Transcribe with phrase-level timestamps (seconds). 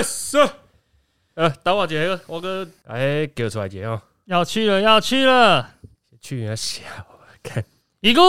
[0.00, 0.38] 哎是，
[1.34, 5.74] 呃，等我一个，我哥哎叫出来一个哦，要去了，要去了，
[6.18, 6.82] 去人家小
[7.42, 7.62] 看，
[8.00, 8.22] 一个，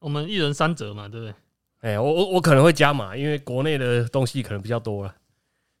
[0.00, 1.34] 我们一人三折嘛，对不对？
[1.80, 5.16] 哎，我我我可能会加码，因为国内的东西可能比较多了。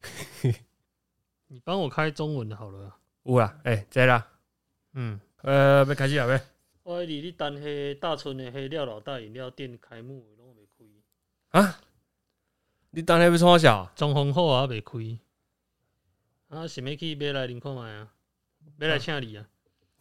[1.48, 2.96] 你帮我开中文的好了。
[3.24, 4.26] 有啦，哎，在啦，
[4.94, 6.40] 嗯，呃，要开始了没？
[6.84, 11.60] 我离你等黑大村的黑料老大饮料店开幕，拢未开。
[11.60, 11.78] 啊？
[12.94, 13.90] 你当然要创啥？
[13.96, 14.98] 装潢好啊，未开。
[16.48, 18.08] 啊，想要去买来啉看卖啊，
[18.76, 19.44] 买来请你啊，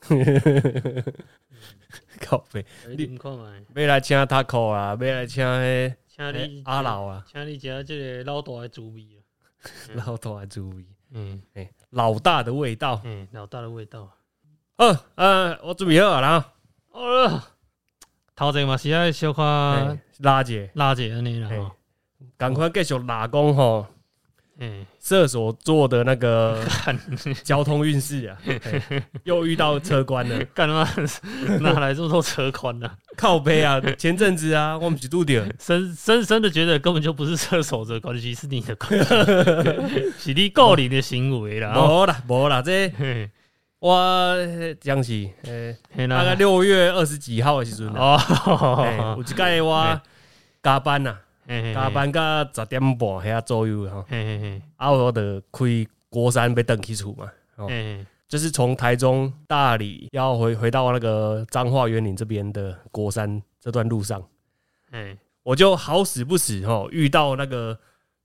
[2.20, 9.18] 靠背，来啉看卖，买来请塔扣啊，买来请迄请你阿老啊，请你食即个老大的滋味啊。
[9.96, 12.99] 老大的滋味，嗯哎，老大的味道。
[13.05, 14.12] 嗯，老大的味道。
[14.77, 16.54] 哦，呃，我准备好了啦，
[16.90, 17.41] 哦，
[18.35, 21.71] 头前嘛是爱小可哎拉姐，拉者安尼啦。
[22.41, 23.86] 赶快继续拉工吼。
[24.58, 26.63] 嗯，射手座的那个
[27.44, 28.35] 交通运势啊，
[29.26, 30.88] 又遇到车关了，干嘛？
[31.60, 32.90] 哪来这么多车宽呢？
[33.16, 33.79] 靠背啊！
[33.96, 41.73] 前阵子啊，我们是拄着，深深深的觉得根本就不是射手的关系，是你的关系， 是你个人的行为啦。
[41.76, 42.91] 哦无啦无啦，这
[43.79, 44.35] 我
[44.79, 50.01] 将是呃，嘿大概，六月二十几号的时阵啊，嘿哦有，一届我
[50.62, 51.18] 加班呐，
[51.74, 54.62] 加，班到十点半遐左右吼，嘿嘿嘿。
[54.77, 55.66] 啊，我得开
[56.10, 57.30] 国山要登去厝嘛，
[58.27, 64.24] 就是从台中大理要回回到那个彰化园林这边的国山这段路上。
[64.91, 65.18] 嘿。
[65.44, 67.75] 我就好死不死哈，遇到那个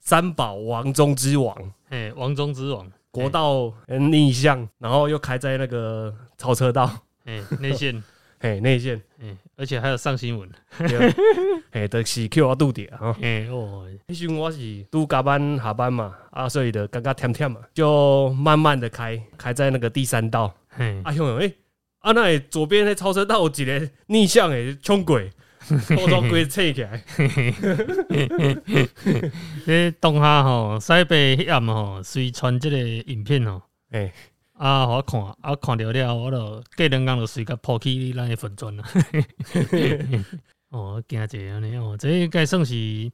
[0.00, 1.72] 三宝王中之王。
[1.88, 6.86] 哎，王中之王，国道呃逆向，然后又开在那个超车道，
[7.24, 8.04] 嘿内线，
[8.38, 10.48] 嘿内线，嘿，而且还有上新闻，
[10.78, 11.14] 对。
[11.72, 13.12] 嘿，就是 Q 我拄着哈。
[13.14, 20.54] 嘿哦，迄时阵我是拄加班下班嘛，啊，所以就感觉甜甜嘛，就慢慢的开，开在那个第三道。
[20.68, 21.54] 嘿，啊，兄诶，
[22.00, 25.30] 啊那会左边那超车道有一个逆向的冲轨，
[25.96, 27.02] 我都规切起来。
[29.64, 34.12] 这当下吼，西北迄暗吼，随传即个影片吼，诶，
[34.59, 36.39] 啊，互我看，啊，看着了，我就
[36.77, 38.84] 过两工就随甲抛弃咱的粉砖啦。
[40.71, 43.11] 哦，惊者安尼哦，这应该算是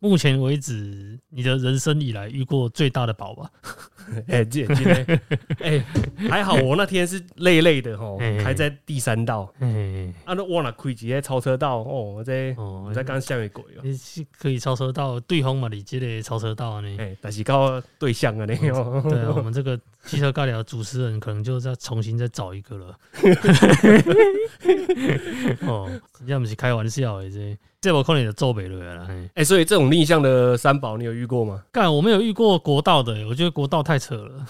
[0.00, 3.50] 目前为止你的人生以来遇过最大的宝吧？
[4.28, 5.20] 哎，这今天，
[5.60, 5.84] 哎，
[6.28, 16.96] 还好我那天是累累的吼，开在第三道，嘿，啊，那我若开一个超车道，哦，这哦我，在刚下面鬼哦，你是可以超车道，对方嘛，你这个超车道呢？
[16.98, 22.98] 哎，但是到对象啊，你哦，对啊，我们这个汽车尬聊主持人可能就再重新再找一个了。
[25.66, 25.90] 哦，
[26.26, 31.62] 要不是开玩笑的这，这我可能就做不了哎，所以这种逆向的三宝，你有遇过吗？
[31.72, 34.46] 干，我没有遇过国道的、我觉得国道太扯了。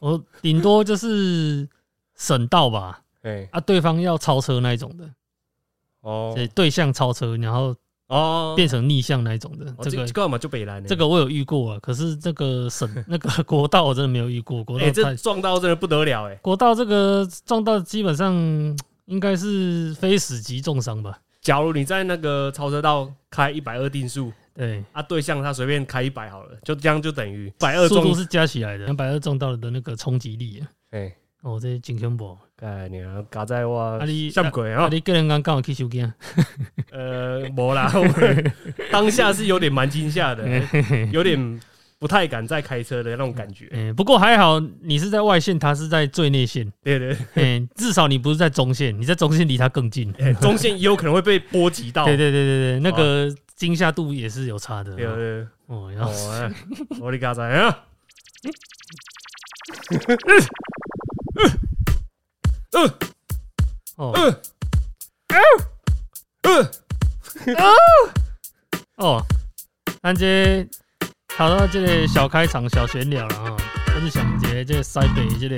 [0.00, 1.68] 我顶多就是
[2.16, 5.08] 省道吧，哎，啊，对方要超车那一种的，
[6.00, 7.74] 哦对，对向超车，然后
[8.08, 11.78] 哦，变成逆向那一种的，哦这个这个嘛就北蓝，这个我有遇过啊。
[11.80, 18.34] 可是这个省 那个国道我真的没有遇过，国道哎，这撞到真的不得了，哎，国道这个撞到基本上
[19.04, 21.18] 应该是非死即重伤吧？
[21.40, 30.68] 假如你在那个超车道开一百二定速，对，啊，对象他随便开一百好了，就这样就等于百二撞速度，是加起来的，两百二撞到了的那个冲击力啊！
[30.90, 32.36] 哎，哦，这真恐怖！
[32.60, 34.00] 概念啊，加在我
[34.32, 36.12] 像鬼啊啊，，你个人刚刚好去收件，
[36.90, 38.04] 呃，没啦，我
[38.90, 40.44] 当下是有点蛮惊吓的，
[41.12, 41.60] 有点
[42.00, 43.68] 不太敢再开车的那种感觉。
[43.70, 50.12] 嗯，不过还好你是在外线，他是在最内线，对对，嗯，至少你不是在中线，你在中线离他更近。
[50.18, 52.04] 哎中线也有可能会被波及到。
[52.04, 54.94] 对对对对对，那个惊吓度也是有差的。
[54.96, 55.90] 对对，哦，
[57.00, 57.84] 我的嘎仔啊！
[63.96, 64.12] 哦。
[67.54, 67.54] 呃，
[68.96, 69.24] 哦，
[70.02, 70.66] 咱这
[71.36, 73.56] 跑到这个小开场、小闲聊了哈，
[73.94, 75.56] 我是想一个这个西北这个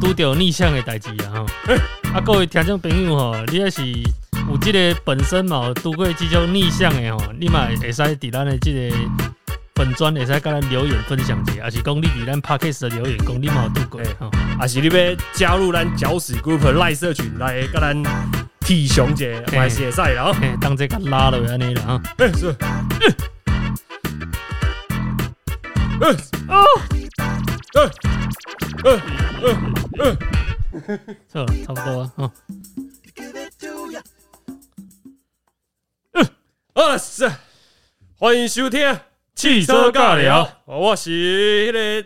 [0.00, 1.46] 拄着逆向的代志啊哈。
[2.14, 3.86] 啊，各位听众朋友吼，你也是
[4.48, 8.96] 有这个本身嘛有拄过这种逆向的吼，你嘛会使伫咱的这个
[9.80, 14.30] 粉砖会使甲咱留言分享一下，还是讲你伫咱 podcast 的留言讲你嘛有拄过哎吼。
[14.58, 18.02] 啊是你要加入咱搅屎 group 赖社群来跟咱
[18.60, 20.36] 体熊姐来写赛了啊！
[20.38, 22.02] 嘿，当这个拉落安尼啦哈。
[22.18, 22.54] 哎是，
[25.98, 26.12] 呃
[26.48, 26.64] 哦，
[27.72, 27.90] 呃
[28.84, 29.00] 呃
[29.96, 30.18] 呃
[30.88, 32.12] 呃，错，差不多啊。
[32.16, 32.30] 哦，
[36.74, 37.32] 啊是，
[38.18, 39.00] 欢迎收听
[39.34, 42.04] 汽车尬聊，我是迄个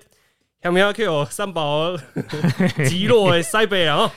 [0.62, 1.96] 香香 Q 三宝
[2.86, 4.10] 极弱的西北啊，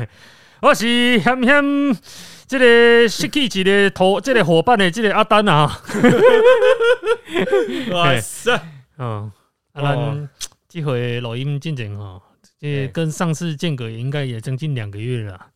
[0.60, 1.64] 我是险险
[2.46, 5.70] 这个失去一个头，这个伙伴的这个阿丹啊，
[7.92, 8.60] 哇塞，
[8.98, 9.32] 嗯，
[9.72, 10.28] 啊，咱
[10.68, 12.20] 这回录音进程哈，
[12.60, 15.46] 这跟上次间隔应该也将近两个月了。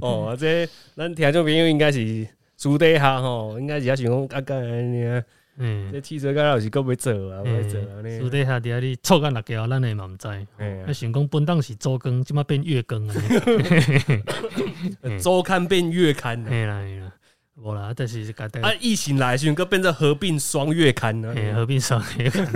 [0.00, 2.28] 哦，这咱听众朋友应该是
[2.60, 5.22] 私底下吼，应该是也想讲啊干安尼啊，
[5.56, 8.30] 嗯，这汽车干老是够要做啊，要做啊私呢。
[8.30, 10.28] 底下底下你错干六条，咱也嘛毋知。
[10.28, 13.14] 哎呀那想讲本当是周更，即马变月更啊。
[15.22, 17.10] 周刊变月刊了，嘿啦嘿啦，
[17.56, 21.34] 无啦，但是甲大啊，疫情来的时候，个变成合并双月刊了。
[21.34, 22.46] 嘿合并双月刊。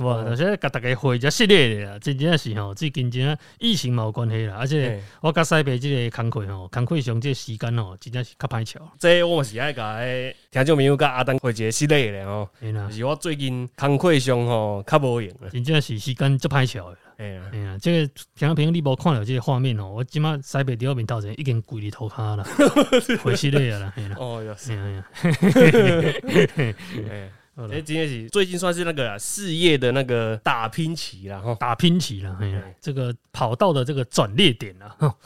[0.00, 8.80] 哇，但是甲大家会一系列的啦，真正是吼，最近真正疫情嘛有关系啦，而且嘿我甲西北即个工课吼，工课上这个时间吼，真正是较歹巧。
[8.98, 12.48] 这我嘛是爱甲迄听众朋友甲阿丹会一个系列咧吼，
[12.90, 15.50] 是我最近工课上吼较无用了。
[15.50, 16.98] 真正是时间足歹巧的啦。
[17.16, 22.44] 哎呀，哎呀，这个平常平你无看到这个画面哦，我即马西北伫我面头前已经跪伫涂骹啦，
[23.22, 26.66] 回系列啦，嘿啦，哦哟，哎呀哎
[27.10, 27.24] 呀，
[27.70, 31.54] 哎，今天是最近算是那个啊事业的那个打拼期了哈。
[31.54, 35.16] 打拼期了，哎呀对，这个跑道的这个转捩点了，哈，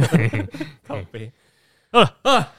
[0.86, 1.32] 靠背，
[1.90, 2.52] 好了啊，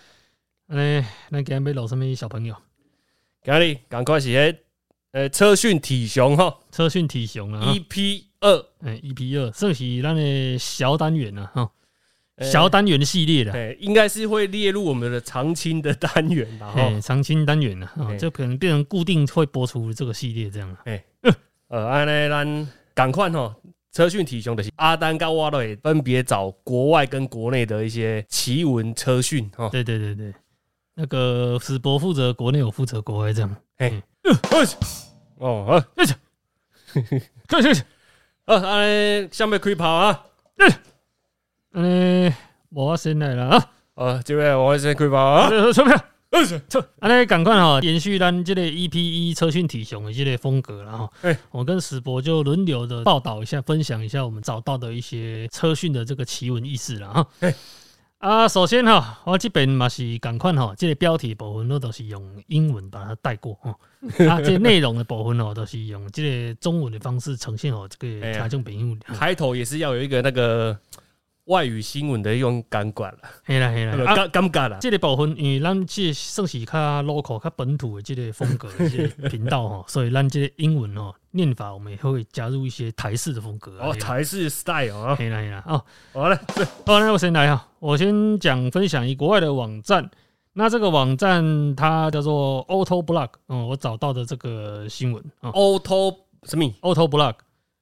[0.69, 2.56] 哎，那今日要录什么小朋友？
[3.44, 4.60] 今日赶快是诶
[5.12, 6.57] 呃车讯体雄哈。
[6.71, 8.66] 车讯体雄啊，哈，EP 二。
[8.81, 11.72] 哎，EP 二算是咱的小单元了哈，
[12.36, 20.78] 呃小单元系列的，哎，应该是会列入我们的常青的单元然后哎，长青单元了，啊嘿，就可能变成固定会播出这个系列这样。
[21.69, 23.54] 呃，安尼咱赶快吼。
[23.89, 29.69] 车讯体雄的是阿丹跟瓦瑞分别找国外跟国内的一些奇闻车讯哈。
[29.69, 30.31] 对对对对，
[30.94, 33.56] 那个史博负责国内，我负责国外这样。
[33.78, 34.00] 嘿，
[35.39, 35.80] 哦，好，
[37.48, 37.86] 看看，
[38.48, 40.24] 呃，安尼想要开跑啊！
[41.74, 42.34] 嗯，
[42.70, 45.50] 我先来了啊，啊，这位我先开跑啊！
[45.50, 45.96] 呃，钞票。
[46.30, 57.54] 呃错，安尼赶快吼，延续咱这个 EP 一车讯体雄的这个风格然后嘿我跟史博就轮流的报道一下，分享一下我们找到的一些车讯的这个奇闻异事了哈嘿。
[58.19, 63.69] 啊，首先哈，我这边嘛是赶快哈，这个标题部分我都是用英文把它带过哈，
[64.28, 68.98] 啊，这个内容的部分哦，都是用这个中文的方式呈现哦，这个哎呀听众朋友。
[69.06, 70.75] 开头也是要有一个那个
[71.48, 74.78] 外语新闻的一种感管了，嘿啦嘿啦，尴尴尬了。
[74.80, 83.90] 这个部分，因为咱这算是较 local、较本土的这个风格的这个 频道哈，所以咱这个英文哦念法，我们也会加入一些台式的风格啊。
[83.90, 85.64] 哦，台式 style 啊，嘿啦嘿啦。
[85.68, 85.84] 哦，
[86.14, 86.36] 好了，
[86.86, 90.10] 好，那我先来哈，我先讲分享一国外的网站。
[90.54, 97.36] 那这个网站它叫做 Auto Blog，嗯，我找到的这个新闻啊、哦、auto 什么？，Auto Blog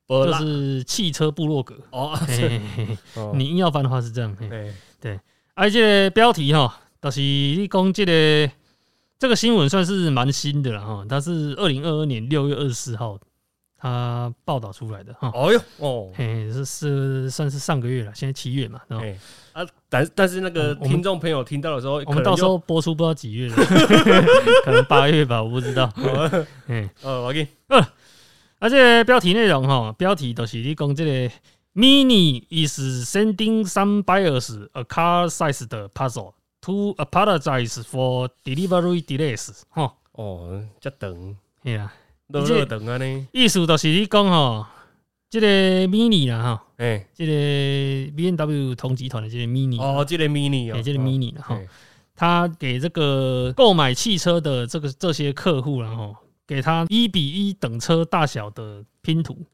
[0.07, 1.75] 就是汽车部落格。
[1.92, 2.18] 哦，
[3.34, 4.36] 你硬要翻的话是这样。
[4.36, 4.74] 对。
[5.00, 5.19] 对。
[5.54, 8.52] 而这个标题哈，就是你讲这个
[9.18, 13.18] 这个新闻算是蛮新的了哈，它是二零二二年六月二十四号
[13.78, 19.18] 他报道出来的哈，哦哟哦，嘿，是是算是上个月了，现在七月嘛，然后哎
[19.54, 23.56] 啊，但但是那个听众朋友听到的时候，我们到时候播出不知道几月了，
[24.66, 25.90] 可能八月吧，我不知道。
[26.68, 27.47] 嗯，呃，我给
[28.68, 31.31] 你，而且标题内容哈，标题都是你讲这个
[31.76, 41.94] Mini is sending some buyers a car-sized puzzle to apologize for delivery delays 哈，哦，这等嘿啊。
[42.28, 44.66] 热热等啊呢，意思就是你讲吼，
[45.30, 45.48] 这个
[45.88, 47.31] mini 啦哈，哎，这个
[48.16, 51.68] B N W 同集团的这个 mini，哦，这个 mini 哦，哎，这个 mini 啦哈哎，
[52.16, 56.16] 他给这个购买汽车的这个这些客户然后
[56.47, 59.45] 给他一比一等车大小的拼图，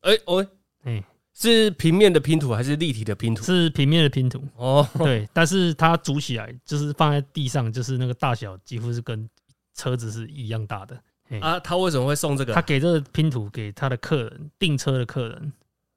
[0.00, 0.46] 哎哦，
[0.82, 1.04] 哎，
[1.34, 3.42] 是平面的拼图还是立体的拼图？
[3.44, 9.28] 是平面的拼图，哦，对，但是它组起来就是放在地上，就是那个大小几乎是跟
[9.74, 11.00] 车子是一样大的。
[11.28, 11.38] 嘿。
[11.40, 12.52] 啊，他为什么会送这个？
[12.52, 12.60] 他？
[12.62, 15.52] 给这个拼图给他的客人订车的客人，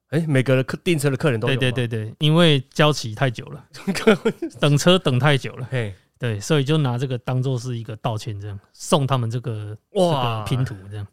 [0.10, 3.65] 哎，每个客订车的客人都有对吗，对对对，因为交期太久了，
[4.62, 5.93] 等车等太久了，嘿，
[6.24, 11.06] 对，所以就拿这个当做是一个道歉，这样送他们这个这哇个拼图，这样。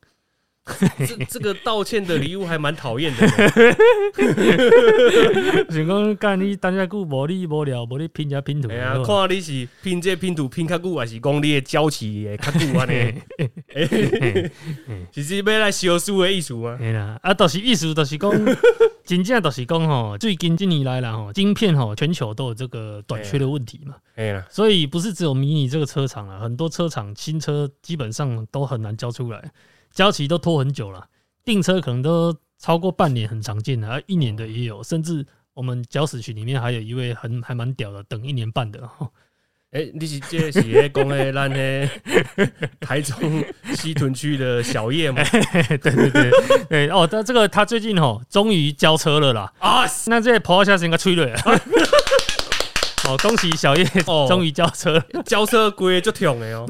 [1.07, 3.27] 这这个道歉的礼物还蛮讨厌的，
[5.71, 13.15] 想 讲干你等下久无你无聊，无你拼下拼图，哎呀，看你是拼这拼图拼较久，还是讲你的交期会较久安尼？
[15.13, 16.77] 其实要来修书的意思吗？
[16.79, 18.31] 嘿啦，啊，就是意思就是讲，
[19.05, 29.51] 真正都是讲吼，最近近年来啦吼，晶片吼全球都有这个短缺的问题嘛，哎啦，所以不是只有迷你这个车厂啊，很多车厂新车基本上都很难交出来，
[29.93, 31.07] 交期都拖很久了，
[31.45, 38.87] 订车可能都超过半年，很常见的，而一年的也有，甚至我们搅屎群里面还有一位很还蛮屌的，等一年半的。
[38.87, 39.11] 吼
[39.73, 41.89] 哎，你是这是咧讲诶，咱的
[42.81, 43.45] 台中
[43.77, 45.23] 西屯区的小叶嘛？
[45.31, 46.31] 对对对
[46.69, 49.85] 对哦，但这个他最近吼终于交车了啦啊！
[50.07, 51.43] 那这跑下是应该催泪啊！
[53.09, 56.67] 哦，恭喜小叶哦终于交车，交车规就痛的哦，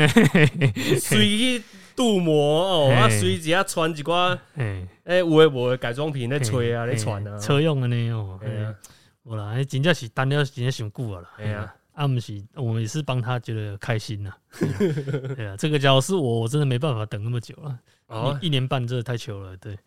[1.00, 1.62] 随去
[1.94, 8.74] 镀膜哦，啊，嘿随一下穿一寡哎，诶有诶无诶改装品咧吹啊咧穿啊，车用的呢哦，哎呀
[9.22, 11.28] 我啦，哎真正是单了，真正想久了啦。
[11.38, 14.32] 哎呀，啊，不是，我们也是帮他觉得开心呐。
[15.36, 17.78] 对啊，这个假如是我，我真的没办法等那么久了。
[18.06, 19.56] 哦，一一年半真的太久了。
[19.58, 19.78] 对，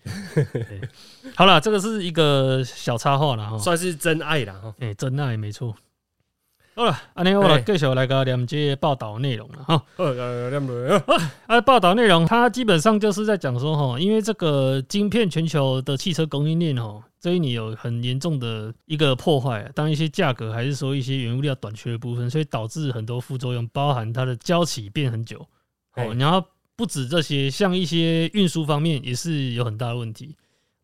[0.54, 0.82] 对
[1.36, 3.58] 好了，这个是一个小插画了哈。
[3.58, 4.74] 算是真爱了哈。
[4.80, 5.76] 哎、真爱没错。
[6.76, 9.84] 好了，安尼我来哎继续来个连接报道内容了哈。
[9.98, 10.98] 呃呃，两个
[11.46, 25.48] 啊，报道内容它基本上就是在讲说哈，因为这个晶片全球的汽车供应链哦，这一年有很严重的一个破坏，当一些价格还是说一些原物料短缺的部分，所以导致很多副作用，包含它的交期变很久
[25.96, 26.16] 哦。
[26.18, 26.44] 然后
[26.76, 30.36] 不止这些，像一些运输方面也是有很大的问题。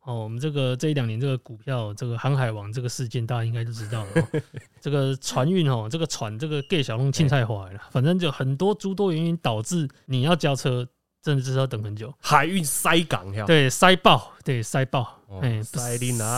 [0.10, 4.42] 哦，我们这个这一两年这个股票这个航海王这个事件，大家应该都知道了、哦。
[4.82, 10.88] 这个船运哦，这个船这个 gay 小龙青菜花了，反正就很多诸多原因导致你要交车，
[11.22, 12.14] 真的是要等很久。
[12.20, 15.98] 海运塞港呀，对，塞爆，对，塞爆，哦哎、塞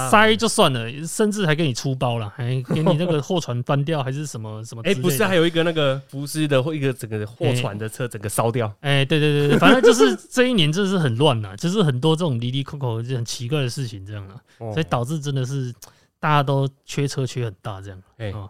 [0.10, 4.82] 塞就算了，甚至还给你出包了，还给你那个货船翻掉，还是什么 什么？
[4.84, 15.74] 哎，不是还有一个那个福斯的或一个整个货船的车整个烧掉，哎、对对对对，反正就是这一年真的是很乱呐， 就是很多这种离离扣扣就很奇怪的事情这样了，哦所以导致真的是
[16.20, 18.02] 大家都缺车缺很大这样。
[18.18, 18.50] 哎哦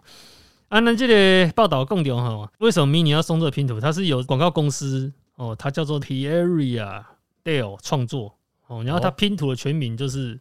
[0.68, 3.78] 啊，那这个报道共流哈，为什么 mini 要送这个拼图？
[3.78, 7.04] 它是有广告公司哦，它叫做 Pieria
[7.44, 8.34] Dale 创作
[8.66, 10.40] 哦，然后它哦拼图的全名就是。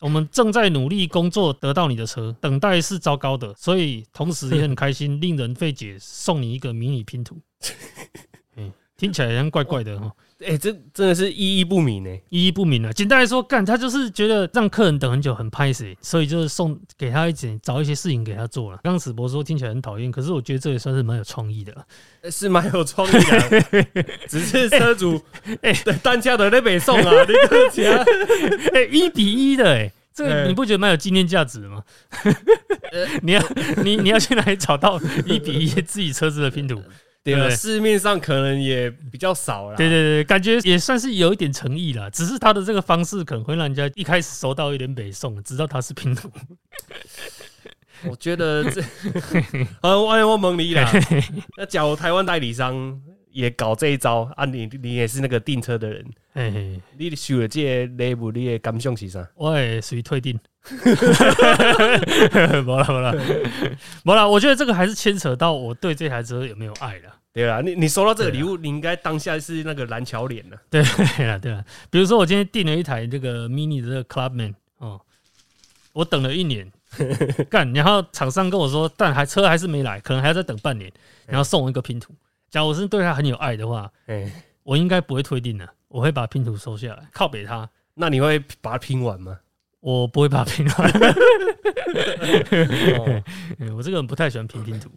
[0.00, 7.40] 我们正在努力工作，得到你的车，等待是糟糕的，所以同时也很开心， 令人费解，送你一个迷你拼图。
[8.56, 10.12] 嗯， 听起来好像怪怪的哈，
[10.46, 12.10] 哎，这真的是意义不明呢。
[12.28, 12.92] 意义不明啊。
[12.92, 18.78] 简单来说，干他就是觉得让客人等很久很拍死，所以就是送给他一点，找一些事情给他做了。
[18.82, 21.84] 刚刚史博说听起来很讨厌，可是我觉得这也算是蛮有创意的啦。
[22.30, 23.86] 是蛮有创意的，
[24.28, 25.20] 只是车主
[25.62, 25.72] 哎，
[26.02, 28.04] 单价的那北送啊，你个家
[28.74, 31.82] 哎、一比一的哎、这个哎你不觉得蛮有纪念价值的吗？
[33.22, 33.42] 你要
[33.82, 36.82] 你你要去哪里找到一比一自己车子的拼图？
[37.24, 39.76] 对市面上可能也比较少啦。
[39.76, 42.10] 对对对，感觉也算是有一点诚意啦。
[42.10, 46.30] 只是他的这个方式可能会让人家一开始收到有点北宋，知道他是拼图。
[48.04, 48.82] 我觉得这，
[49.82, 50.90] 呃，我我蒙你啦。
[51.56, 53.00] 那假如台湾代理商
[53.32, 59.26] 也搞这一招啊，你你也是那个订车的人，嘿嘿，你收了这个礼物，你的感想是啥？
[59.34, 60.38] 我也属于退订。
[60.72, 60.92] 没
[62.38, 63.12] 了没了
[64.04, 67.12] 没了，我觉得这个还是牵扯到我对这台车有没有爱了。
[67.32, 70.56] 对啦，你你收到这个礼物，你应该当下是那个蓝桥脸了。
[70.70, 70.82] 对
[71.24, 75.00] 了对啊，比如说我今天订了一台这个 mini 的这个 Clubman 哦，
[75.92, 76.70] 我等了一年，
[77.50, 80.92] 干，然后厂商跟我说，但还车还是没来，可能还要再等半年，
[81.26, 82.14] 然后送我一个拼图。
[82.52, 84.30] 假如我是对他很有爱的话，哎，
[84.62, 87.68] 我应该不会退订的，我会把拼图收下来，靠北他。
[87.94, 89.38] 那你会把它拼完吗？
[89.80, 90.90] 我不会把它拼完，
[93.00, 93.22] 哦，
[93.58, 94.90] 嗯 我这个人不太喜欢拼拼图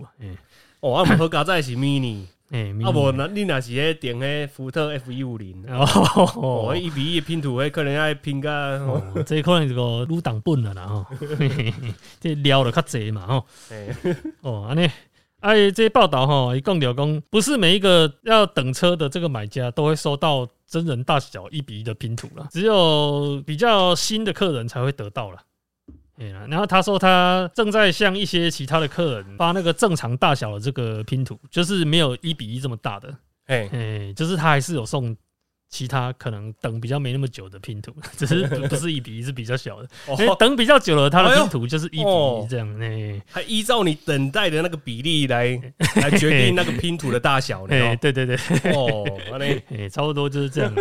[0.82, 5.88] 哦，啊，我们合家在是 mini，哎，啊，无那你若是迄订迄福特 F 一五零， 哦。
[6.36, 11.06] 哦，一比一拼图，迄可能要拼个，哦哦，这可能这个入党本了啦吼，
[12.20, 13.46] 这撩的较济嘛吼。
[13.72, 13.88] 哎，
[14.42, 14.90] 哦，安尼，
[15.46, 25.40] 哎，这些报道哈，一共有讲，不是每一个要等车的这个买家都会收到真人大小一比一的拼图了，只有比较新的客人才会得到了。
[26.50, 33.14] 然后他说他正在向一些其他的客人发那个正常大小的这个拼图，就是没有一比一这么大的，
[33.46, 35.16] 哎，哎，就是他还是有送
[35.76, 39.90] 其他可能等比较没那么久的拼图， 只是不 不是一比一，是比较小的。
[40.12, 42.80] 因为哦，等比较久了，它的拼图就是一比哦一这样。
[42.80, 45.60] 哎还依照你等待的那个比例来
[46.02, 47.96] 来决定那个拼图的大小呢。
[47.98, 48.38] 对对对，
[48.74, 49.04] 哦，
[49.70, 50.74] 哎，差不多就是这样。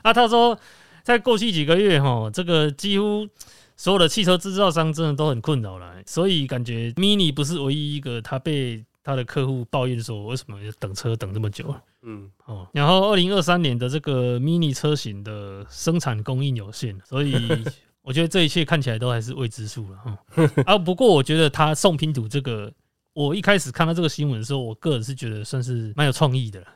[0.00, 0.58] 啊，他说，
[1.02, 3.28] 在过去几个月哈，这个几乎
[3.76, 12.68] 所有的汽车制造商真的都很困扰了，所以感觉 Mini 不是唯一一个它被他的客户抱怨说为什么要等车等这么久嗯，哦。
[12.74, 17.64] 然后二零二三年的这个 Mini 车型的生产供应有限，所以
[18.02, 20.18] 我觉得这一切看起来都还是未知数了哈。
[20.66, 22.70] 啊，不过我觉得他送拼图这个，
[23.14, 26.66] 我一开始看到这个新闻的时候，我个人是觉得算是蛮有创意的了。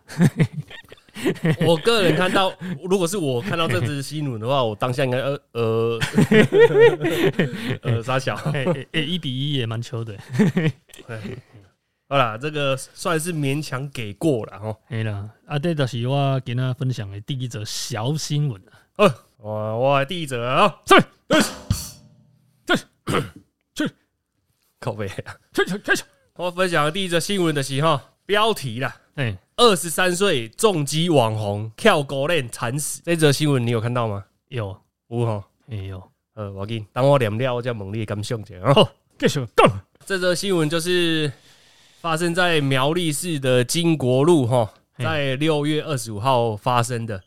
[1.67, 2.51] 我个人看到，
[2.89, 6.01] 如果是我看到这只新闻的话，我当下应该呃呃
[7.83, 8.35] 呃傻小。
[8.55, 8.65] 哎，
[9.03, 10.17] 一比一也蛮球的。
[12.13, 14.77] 好啦，这个算是勉强给过了哈。
[14.91, 18.77] 哎啦，啊，这就是我跟大家分享的第一则小新闻啊。
[18.99, 20.95] 哦，我我第一则啊，去
[22.67, 23.25] 去去
[23.75, 23.91] 去，
[24.79, 26.05] 靠背啊，去去去。
[26.35, 29.39] 我分享的第一则新闻的是哈，标题啦，哎。
[29.57, 34.23] 二十三岁重击网红跳高链惨死，这则新闻你有看到吗？
[34.49, 34.79] 有，
[35.09, 36.03] 有哈，没有。
[36.35, 38.75] 呃，我给你，等我念了，我再猛烈感想一下啊。
[39.19, 39.67] 继续干。
[40.05, 41.33] 这则新闻就是
[42.03, 44.69] 发生在苗栗市的金国路哈，
[44.99, 47.23] 在六月二十五号发生的。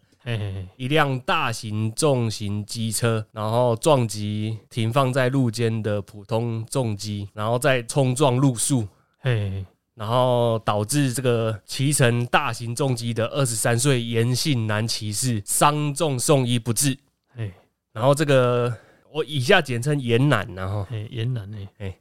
[0.76, 8.86] 一辆大型重型机车，然后撞击停放在路间的普通重机，然后再冲撞路树。
[9.20, 9.66] 嘿。
[9.94, 16.98] 然后导致这个骑乘大型重机的二十三岁严姓男骑士伤重送医不治。
[17.38, 17.50] 哎，
[17.94, 18.76] 然后这个
[19.10, 21.98] 我以下简称严男，然后哎严男哎哎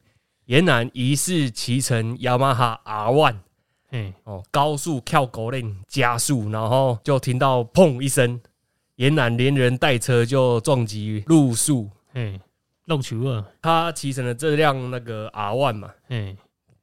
[0.46, 3.36] 严男疑似骑乘雅马哈 R One，
[3.92, 8.40] 嗯哦高速跳狗链加速，然后就听到砰一声，
[8.96, 12.38] 严男连人带车就撞击路树，嗯
[12.86, 13.46] 弄球啊！
[13.62, 16.36] 他骑乘的这辆那个 R One 嘛，嗯。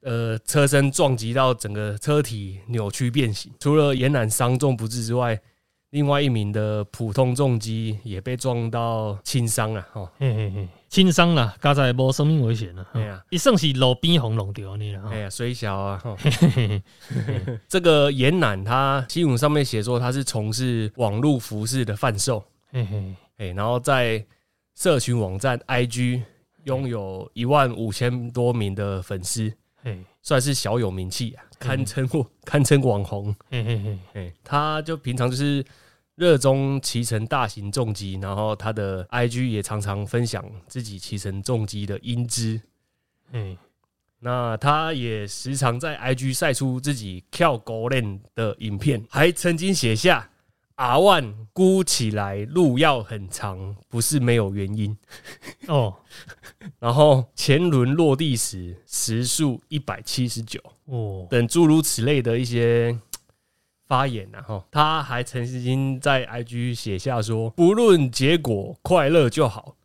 [0.04, 5.40] 呃，车身撞击到整个车体扭曲变形，除了严男伤重不治之外，
[5.92, 16.02] 另外一名的普通重机也被撞到轻伤了，哈，嘿嘿嘿，轻伤了，刚才无生命危险了，哎呀，一算是路边红龙掉你了，哎呀，水小啊，
[17.68, 24.26] 这个严楠他新闻上面写说他是从事网络服饰的贩售，嘿嘿，哎，然后在
[24.76, 26.24] 社群网站 IG
[26.64, 29.52] 拥有一万五千多名的粉丝。
[29.84, 32.08] 哎，算是小有名气啊，堪称
[32.46, 33.36] 堪称网红。
[33.50, 35.66] 嘿嘿嘿，哎，他就平常就是
[36.22, 42.62] 热衷骑乘大型重机，然后他的 IG 也常常分享自己骑乘重机的英姿。
[43.32, 43.58] 嗯，
[44.20, 50.30] 那他也时常在 IG 晒出自己跳高链的影片，还曾经写下。
[50.76, 54.96] 阿万估起来路要很长，不是没有原因
[55.68, 55.96] 哦。
[56.80, 62.98] 然后前轮落地时时速一百七十九哦，等诸如此类的一些
[63.92, 69.76] 发言，然后他还曾经在 IG 写下说：“不论结果，快乐就好。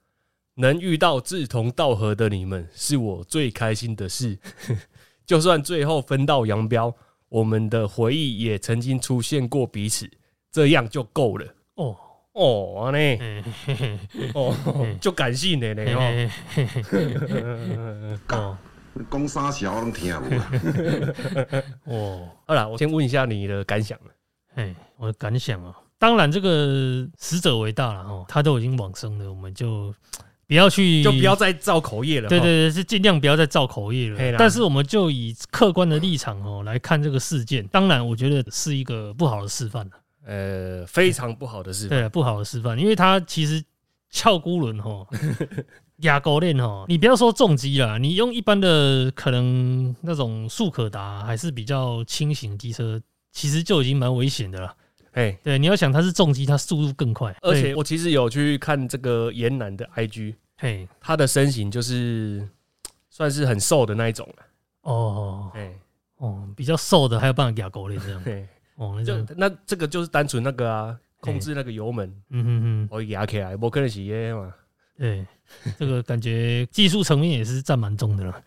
[0.54, 4.38] 能遇到志同道合的你们，是我最开心的事。
[5.26, 6.94] 就算最后分道扬镳，
[7.28, 10.08] 我们的回忆也曾经出现过彼此。”
[10.52, 11.54] 这样就够了。
[11.74, 11.96] 哦。
[12.32, 12.98] 哦呢
[14.34, 14.54] 哦
[15.00, 15.84] 就感性的呢
[18.28, 18.56] 哦，
[19.10, 20.14] 讲啥小我拢听
[21.84, 22.28] 无 哦。
[22.46, 24.06] 好了，我先问一下你的感想了。
[24.54, 29.94] 哎，我的感想啊，当然这个死者为大了哈，他都已经往生了，我们就
[30.48, 32.28] 不要去，就不要再造口业了。
[32.28, 34.36] 对对对，是尽量不要再造口业了。
[34.38, 39.92] 但是我们就以客观的立场哦来看这个事件，当然我觉得是一个不好的示范了。
[40.24, 43.62] 呃，非常不好的示范，对，不好的示范，因为他其实
[44.10, 45.06] 翘孤轮哈，
[45.98, 53.00] 压钩链哦，你不要说重机了，你用一般的可能那种速可达还是比较轻型机车，
[53.32, 54.74] 其实就已经蛮危险的了。
[55.12, 62.46] 哎，对，你要想它是重机，它速度更快，而且我其实有去看这个严男的 IG，嘿，他的身形就是
[63.08, 64.44] 算是很瘦的那一种了。
[64.82, 65.72] 哦，哎，
[66.18, 68.22] 哦，比较瘦的还有办法压钩链这样。
[68.74, 74.52] 哦，就那这个就是单纯那个啊，控制那个油门，嗯嗯嗯，我压起来，我可能是耶嘛。
[74.98, 75.26] 对，
[75.78, 78.42] 这个感觉技术层面也是占蛮重的了。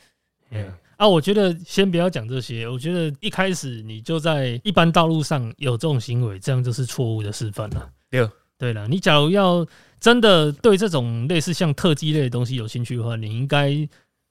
[0.52, 0.66] 哎，
[0.98, 7.90] 啊，我觉得先不要讲这些，我觉得一开始你就在一般道路上有这种行为，这样就是错误的示范了。
[8.10, 9.66] 对，对了，你假如要
[10.00, 13.72] 真的对这种类似像特技类的东西有兴趣的话，你应该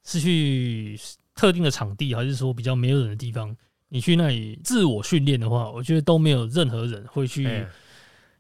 [0.05, 0.99] 是去
[1.35, 3.57] 特定的场地，还是说比较没有人的地方？
[3.91, 7.65] 你去那里自我训练的话，我觉得都没有任何人会去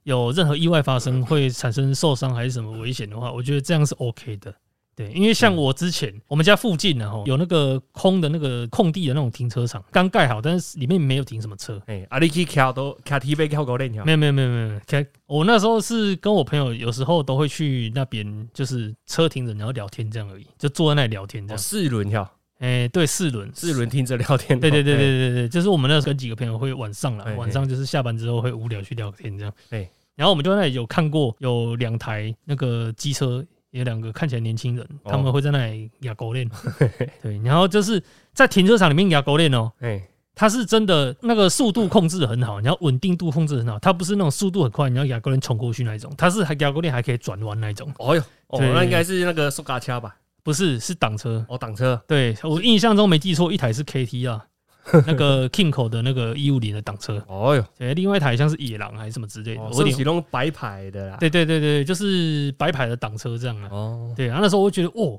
[0.08, 4.54] 有任何意外发生，会产生受伤还是什么危险的话，我觉得这样是 OK 的。
[4.96, 11.80] 对，因为像我之前我们家附近呢，哈，有那个空的那个空地的那种停车场，刚盖好，但是里面没有停什么车。
[11.86, 14.80] 哎，阿里去跳都跳 T 杯跳高链跳，没有没有没有没有。
[14.86, 21.58] 开我那时候是跟我朋友，有时候都会去那边，就是车停着然后聊天这样而已，就坐在那里聊天这样。
[21.58, 22.28] 四轮跳。
[22.58, 24.58] 哎，对，四轮，四轮听着聊天。
[24.58, 29.54] 对对对对对对，就是我们那时候跟几个朋友会晚上了，晚上就是下班之后会无聊去聊天这样。
[29.70, 36.50] 哎，然后我们就那里有看过有两台那个机车有两个看起来年轻人，他们会在那里压狗链，
[37.22, 38.02] 对，然后就是
[38.32, 40.02] 在停车场里面压狗链哦，哎，
[40.34, 47.88] 它是真的那个速度控制很好，你要稳定度控制很好，它不是那种速度很快，你要压狗链冲过去那一种，它是还压狗链还可以转弯那一种。
[47.98, 50.16] 哦哟，哦，那应该是那个速嘎车吧？
[50.42, 51.46] 不是，是挡车。
[51.48, 52.02] 哦，挡车。
[52.08, 54.44] 对我印象中没记错，一台是 KT 啊。
[55.06, 65.18] 那个 King 口的那个一五零的挡车，哦哟，对，另外一台像是野狼还是什么之类的，我点启动白牌的啦，对对对对，就是白牌的挡车这样啊，哦，对，然后那时候我觉得，哦，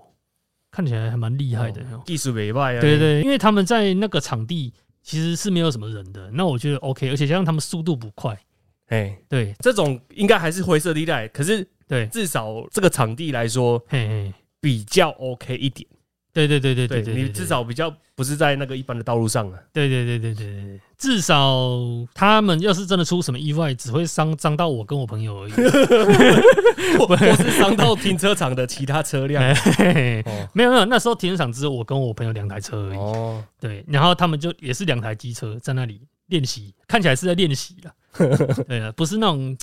[0.71, 8.37] 看起来还蛮厉害的，技术没败啊，对对，因为他们在那个场地其实是没有什么人的，那我觉得 OK，而且加上他们速度不快，
[8.87, 15.87] 哎，对，这种应该还是灰色地带，可是对，至少这个场地来说，嘿嘿，比较 OK 一点。
[16.31, 19.59] 对对对对对对，你至少比较不是在那个一般的道路上啊。
[19.73, 21.69] 对对对对对对，至少
[22.13, 25.51] 他们要是真的出什么意外，只会伤伤到我跟我朋友而已，
[26.97, 29.43] 或是伤到停车场的其他车辆。
[30.53, 32.97] 没有没有，那时候停车场只有我跟我朋友两台车而已。
[32.97, 37.91] 哦，对，然后他们就也是两台机车在那里练习，看起来是在练习了。
[38.67, 39.57] 对啊，不是那种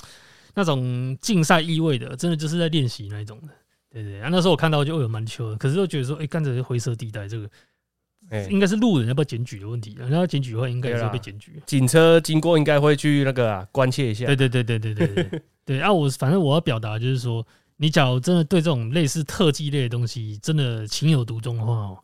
[0.53, 3.47] 那种竞赛意味的，真的就是在练习那一种的。
[3.89, 7.49] 对对那时候我看到就有蛮的可是又觉得说哎刚才是灰色地带这个
[8.49, 11.61] 应该是路人要不要检举的问题然后检举的话应该也是被检举。
[11.65, 14.25] 警车经过应该会去那个啊关切一下。
[14.25, 17.45] 对对对对对对对 啊我反正我要表达就是说
[17.77, 21.97] 你假如真的对这种类似特技类的东西真的情有独钟的话哦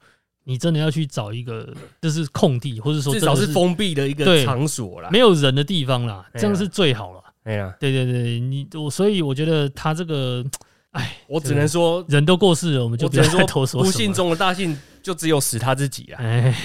[0.46, 5.10] 你真的要去找一个就是空地或者说老是封闭的一个场所啦。
[5.12, 7.76] 没有人的地方啦这样是最好了哎呀。
[7.80, 10.46] 对对对你我所以我觉得他这个
[10.94, 16.22] 哎，我只能说，人都过世了，我们就只能说，不幸中的大幸，就只有死他自己啊！
[16.22, 16.56] 哎，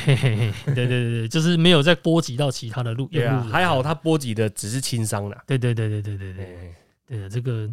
[0.66, 3.06] 对对对对，就是没有再波及到其他的路。
[3.06, 5.36] 对啊，还好他波及的只是轻伤了。
[5.46, 6.74] 对对对对对对对，
[7.08, 7.68] 对这个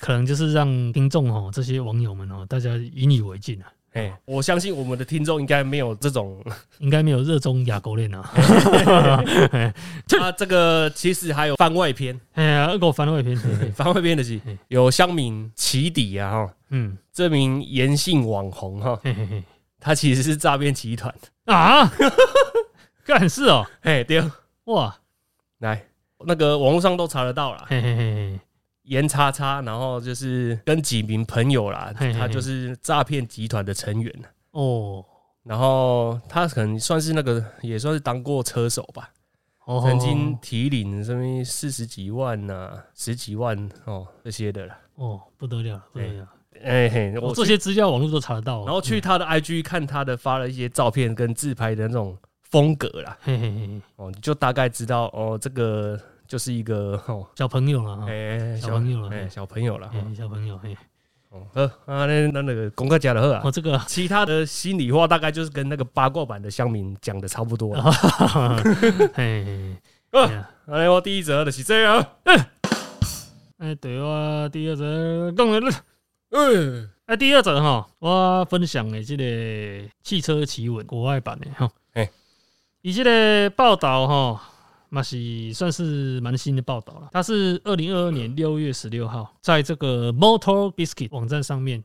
[0.00, 3.70] 可能就是让听众哦，这些网友们哦，大家引以你为戒啊。
[3.92, 6.42] 哎，我相信我们的听众应该没有这种，
[6.80, 8.32] 应该没有热衷哑狗链啊。
[10.08, 13.36] 他这个其实还有番外篇，哎呀，个番外篇，
[13.74, 18.98] 番外篇的是有乡民起底啊，哈，嗯，这名严姓网红哈，
[19.78, 21.14] 他其实是诈骗集团。
[21.44, 21.92] 啊，
[23.04, 24.22] 干事哦，哎，对，
[24.64, 24.96] 哇，
[25.58, 25.84] 来，
[26.24, 27.66] 那个网络上都查得到了。
[28.84, 34.12] 严叉叉，然后就是跟几名朋友啦，他就是诈骗集团的成员
[34.50, 35.04] 哦，
[35.44, 39.10] 然后他可能算是那个，也算是当过车手吧。
[39.66, 44.76] 哦，曾经提领什么四十几万呐，十几万哦这些的啦。
[44.96, 46.28] 哦，不得了，不得了。
[46.64, 48.64] 哎嘿，我这些资料网络都查得到。
[48.64, 52.18] 然后去他的 IG 看他的发了一些照片跟自拍的那种
[52.50, 53.16] 风格啦。
[53.22, 55.98] 嘿嘿嘿，哦，你就大概知道哦这个。
[56.32, 56.98] 就是一个
[57.36, 60.74] 小朋友了，哎，小朋友了，哎，小朋友了，小朋友，嘿，
[61.28, 63.78] 哦，呵，啊，那那那个功课加的呵啊，我这个。
[63.86, 67.82] 其他的心里话大概就是跟那个八卦版的乡民讲的差不多了，
[69.12, 69.76] 嘿，
[70.12, 72.02] 啊，哎，我第一则的是这样，
[73.58, 75.70] 哎，对我第二则讲的了，
[76.30, 82.10] 嗯，哎，第二则哈，我分享的这个汽车奇闻国外版的哈，哎，
[82.80, 84.48] 以这个报道哈。
[84.94, 87.08] 那是算是蛮新的报道了。
[87.12, 91.82] 它是二零二二年六月十六号，在这个 Motor Biscuit 网站上面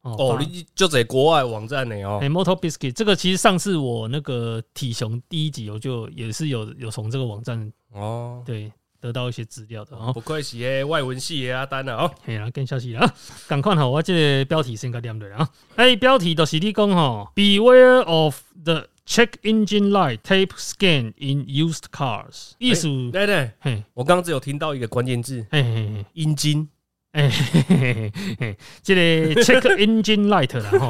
[0.00, 2.18] 哦，你就在国外网站呢哦。
[2.22, 10.10] 哎，Motor Biscuit 这个其实上次我那个体雄第一集我就也是有有从这个网站哦，对，得到一些资料的哦。
[10.14, 12.10] 不愧是诶外文系的阿丹了哦。
[12.24, 13.12] 嘿啦，更消息啦，
[13.46, 15.46] 赶快好，我这个标题先给念对啊。
[15.74, 26.68] 哎，标题就是你讲哈，Beware of the Check engine light tape scan in used cars，意思对对，嘿，我刚刚只有听到一个关键字，嘿嘿嘿，阴茎，
[27.12, 30.88] 哎嘿嘿嘿，这个 check engine light 啦哈，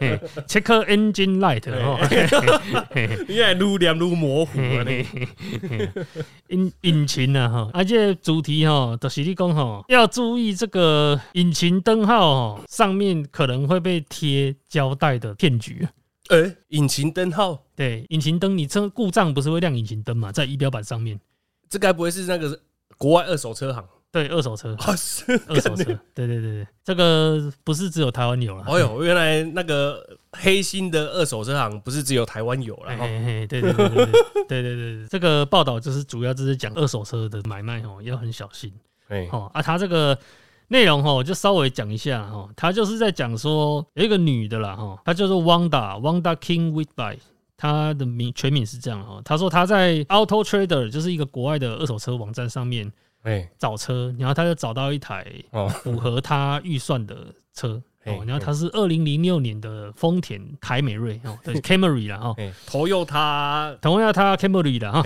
[0.00, 2.00] 嘿 check engine light 哈，
[3.28, 4.84] 因为愈念愈模糊啊，
[6.48, 15.86] 引引擎啊哈，而且主题哈，就是你讲哈，要注意这个引擎灯号哈，上面可能会被贴胶带的骗局。
[16.30, 17.64] 哎，引擎灯号？
[17.74, 20.30] 对，引擎灯，你车故障不是会亮引擎灯嘛？
[20.30, 21.18] 在仪表板上面。
[21.68, 22.60] 这该不会是那个
[22.96, 23.84] 国外二手车行？
[24.12, 25.84] 对，二手车，二手车。
[26.14, 28.64] 对对对对，这个不是只有台湾有了。
[28.66, 32.96] 哎呦，原来那个黑心的二手车行不是只有台湾有了。
[32.96, 34.06] 对对对对
[34.48, 38.72] 对对对，这个报道就是主要就是讲二手车的买卖哦，要很小心。
[39.08, 40.16] 哎，哦啊，他这个。
[40.72, 47.18] 内容哈，我就稍微讲一下哈，他就是在讲说有一个女的啦哈，她叫做 Wanda Wanda King Whitby，
[47.56, 52.90] 她的名全名是这样哈，她说她在 Auto Trader 就是一个国外的二手车网站上面，
[53.22, 55.26] 哎，找车，然后她就找到一台
[55.82, 65.02] 符合她预算的车， 哦，然后他是二零零六年的丰田凯美瑞哦， 对 Camry 啦哈，投用他投用他 Camry 的哈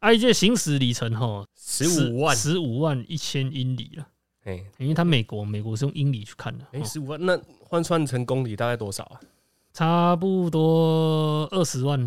[0.00, 2.34] ，I 这行驶里程哈十五万。
[2.34, 4.06] 十五万一千英里了，
[4.44, 9.20] 哎，因为他美国美国是用英里去看的，哎，十五万那换算成公里大概多少啊？
[9.72, 11.98] 差不多二十万，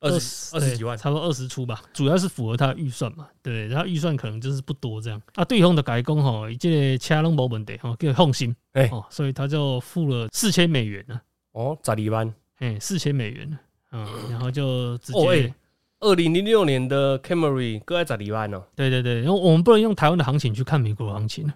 [0.00, 1.82] 二十二十几万，差不多二十出吧。
[1.92, 5.22] 主要是符合他的预算嘛，对，他预算可能就是不多这样。
[5.34, 11.20] 啊，对方的改工吼，这个车拢无问题吼，叫放心，哎，哦，所以他就付了四千美元呢。
[11.52, 13.58] 哦，十二万，哎，四千美元，
[13.92, 15.54] 嗯，然后就直接，
[16.00, 18.64] 二零零六年的 Camry 各在十二万哦。
[18.74, 21.52] 对对对，因为我们不能用台湾的行情去看美国的行情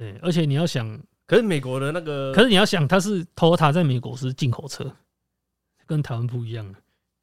[0.00, 0.98] 对，而且你要想。
[1.26, 4.90] 可是美国的那个，可是你要想，它是 Toyota 在美国是进口车，
[5.86, 6.74] 跟台湾不一样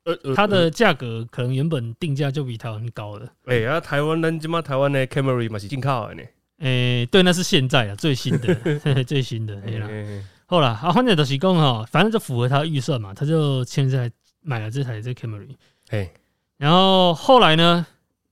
[0.06, 3.28] 呃，它的价格可能原本定价就比台湾高的。
[3.48, 6.22] 哎呀，台湾人起码台湾的 Camry 嘛是进口的呢。
[6.60, 8.56] 哎，对，那是现在啊，最新的，
[9.04, 9.60] 最新的。
[9.66, 9.90] 对了，
[10.46, 14.10] 后来啊，反正都是讲哈，反正就符合他预算嘛，他就现在
[14.42, 15.50] 买了这台这 Camry。
[15.90, 16.10] 哎，
[16.56, 17.86] 然后后来呢，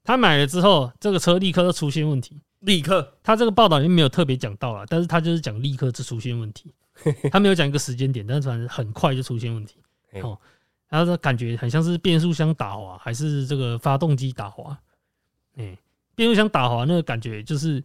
[0.06, 2.40] 他买了之后，这个车立刻就出现问题。
[2.66, 6.74] 立刻，他这个报道里面没有特别讲到了，但是他就是讲立刻就出现问题，
[7.32, 9.76] 他没有讲一个时间点，但是反正很快就出现问题。
[10.22, 10.38] 哦，
[10.90, 14.78] 然后说感觉很像是变速箱打滑，还是这个发动机打滑？
[15.58, 15.78] 哎，
[16.16, 17.84] 变速箱打滑那个感觉就是，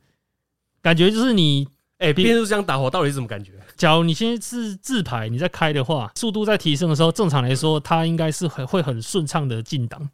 [0.81, 3.53] 感觉就是你，哎，变速箱打滑到底是什么感觉？
[3.77, 10.09] 假如你现在是自排，你在开的话，速度在提升的时候，正常来说它应该是很会很顺畅的进档。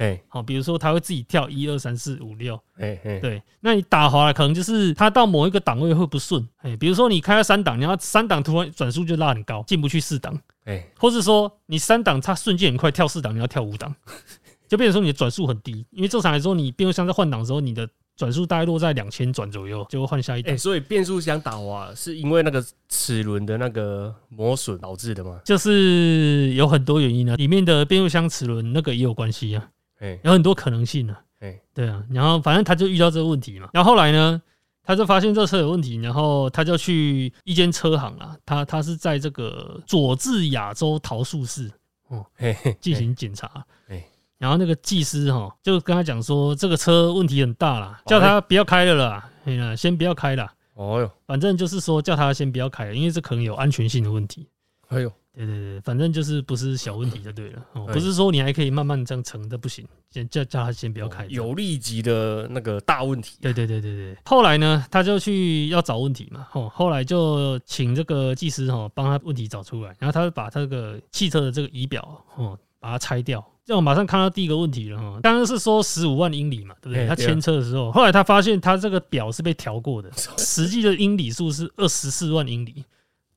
[0.00, 13.94] 哎，好，比如说它会自己跳一二三四五六，哎哎，对，那你打滑了，可能就是它到某一个档位会不顺，哎，比如说你开到三档，然后三档突然转速就拉很高，进不去四档，哎，或是说你三档它瞬间很快跳四档，你要跳五档，
[14.66, 17.86] 就变成说你的转速很低，因为正常来说你变速箱在换挡的时候，你的
[18.16, 20.56] 转速大概落在两千转左右，就会换下一档。
[20.56, 25.42] 所以变速箱打滑是因为那个齿轮的那个磨损导致的吗？
[25.44, 29.68] 就是有很多原因呢，里面的变速箱齿轮那个也有关系啊。
[30.22, 31.16] 有很多可能性呢。
[31.40, 33.68] 哎，对啊，然后反正他就遇到这个问题嘛。
[33.72, 34.40] 然后后来呢，
[34.82, 41.70] 他就发现这车有问题，然后他就去一间车行啊，他他是在这个佐治亚州桃树市
[42.08, 42.24] 哦，
[42.80, 43.64] 进行检查。
[43.88, 44.04] 哎，
[44.38, 50.50] 然后那个技师哈就跟他讲说，这个车问题很大啦，叫他不要开了啦，哎呀，先不要开了。
[50.74, 54.46] 哦哟，反正就是说叫他先不要开，因为这可能有安全性的问题。
[54.90, 55.10] 哎呦。
[55.32, 63.38] 对对对，反正就是不是小问题就对了，哦，不是说你还可以慢慢这样乘的不行，先叫叫他先不要开，有立即的那个大问题。
[63.40, 77.06] 对对对对对，后来呢，他就去要找问题嘛，哦，后来就请这个技师哈帮他问题找出来，然后他就把他这个汽车的这个仪表哦把它拆掉，这样马上看到第一个问题了哈，刚刚是说十五万英里嘛，对不对？
[77.06, 82.84] 他牵车的时候，后来他发现他这个表是被调过的， 实际的英里数是二十四万英里。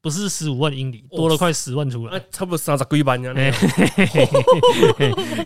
[0.04, 3.34] 不是十五万英里，多了快十万出来，差不多三十几万样。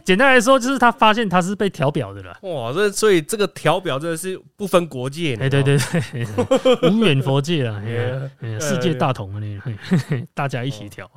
[0.03, 2.35] 简单来说，就是他发现他是被调表的了。
[2.41, 5.35] 哇，这所以这个调表真的是不分国界。
[5.35, 7.79] 哎，对对对，无远佛界啊，
[8.59, 11.07] 世界大同啊，那大家一起调。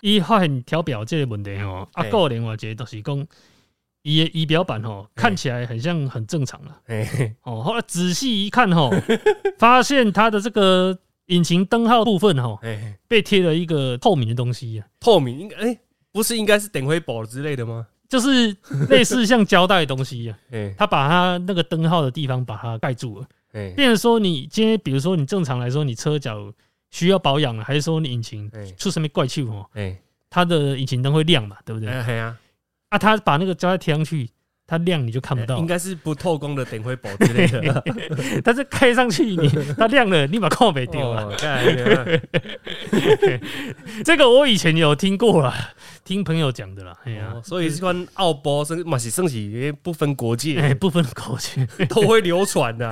[0.00, 3.24] 一发现调表这个问题哦，啊，个另外一个都是讲，
[4.02, 6.76] 仪仪表板哦，看起来很像很正常了。
[7.44, 8.90] 哦，后来仔细一看哦，
[9.56, 10.98] 发现它的这个。
[11.26, 12.58] 引擎灯号部分哈，
[13.08, 15.38] 被贴了一个透明的东西啊，透明？
[15.38, 15.78] 应该哎，
[16.12, 17.86] 不是应该是等灰宝之类的吗？
[18.08, 18.54] 就是
[18.88, 20.38] 类似像胶带的东西啊，
[20.76, 23.26] 他把它那个灯号的地方把它盖住了，
[23.74, 26.52] 变成说你今天比如说你正常来说你车脚
[26.90, 29.66] 需要保养了，还是说你引擎出什么怪气哦，
[30.28, 31.88] 它的引擎灯会亮嘛，对不对？
[31.88, 32.36] 哎呀，
[32.90, 34.28] 啊，他把那个胶带贴上去。
[34.66, 37.84] 它亮你就看不到，应该是不透光的等灰宝之类的。
[38.42, 39.46] 但是开上去你
[39.76, 41.36] 它亮了，立马靠没掉了。
[44.02, 45.52] 这个我以前有听过了，
[46.02, 46.96] 听朋友讲的啦。
[47.04, 52.90] 哎呀，所以这款奥波升嘛是升起不分国界，不分国界都会流传的。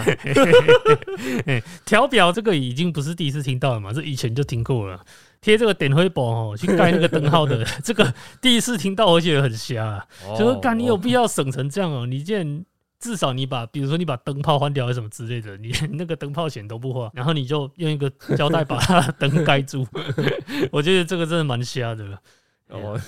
[1.86, 5.00] 调表这个已经不是第一次听到了嘛，这以前就听过了。
[5.42, 9.84] 贴这个点灰宝哦，去盖那个灯号的， 这个第一次听到，我觉得很瞎。
[9.84, 10.06] 啊
[10.38, 12.06] 就说干，你有必要省成这样哦？
[12.06, 12.64] 你既然
[13.00, 19.84] 至少你把，比如说你把灯泡换掉，还是什么之类的，你 那个灯泡钱都不花，然后你就用一个胶带把它灯盖住。
[20.70, 22.16] 我觉得这个真的蛮瞎的。
[22.68, 22.98] 哦，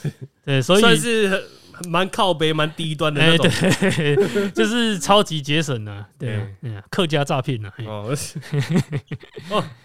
[0.45, 1.43] 对，所以算是
[1.89, 3.47] 蛮靠背、蛮低端的哎，那种。
[3.81, 8.17] 对， 就是超级节省啊，对嗯，客家诈骗呐，嘿 哦，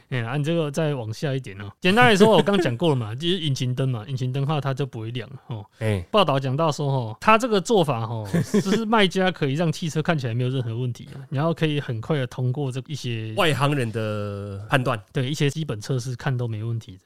[0.09, 1.71] 哎，按，这个再往下一点哦。
[1.79, 5.63] 简单来说，我刚讲过了嘛， 就是引擎灯嘛，引擎灯的话它就不会亮哦。
[5.79, 14.99] 哎，报道讲到说，哦，他这个做法，哦，就是卖家可以让汽车看起来没有任何问题，然后可以很快的通过这一些外行人的判断。
[15.13, 16.97] 对一些基本测试看都没问题。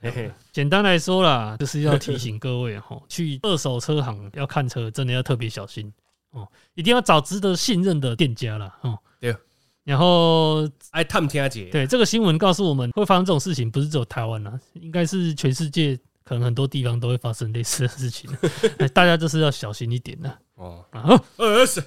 [0.51, 5.91] 简单来说啦，就是要提醒各位哈，去二手车行要看车，真的要特别小心
[6.31, 8.77] 哦，一定要找值得信任的店家啦。
[8.81, 8.97] 哦。
[9.19, 9.35] 对。
[9.83, 18.31] 然后，哎探听姐，对这个新闻告诉我们，会发生这种事情，不是只有台湾啦，应该是全世界可能很多地方都会发生类似的事情，
[18.79, 20.39] 哎大家就是要小心一点啦。
[20.55, 21.83] 哦，啊，呃是，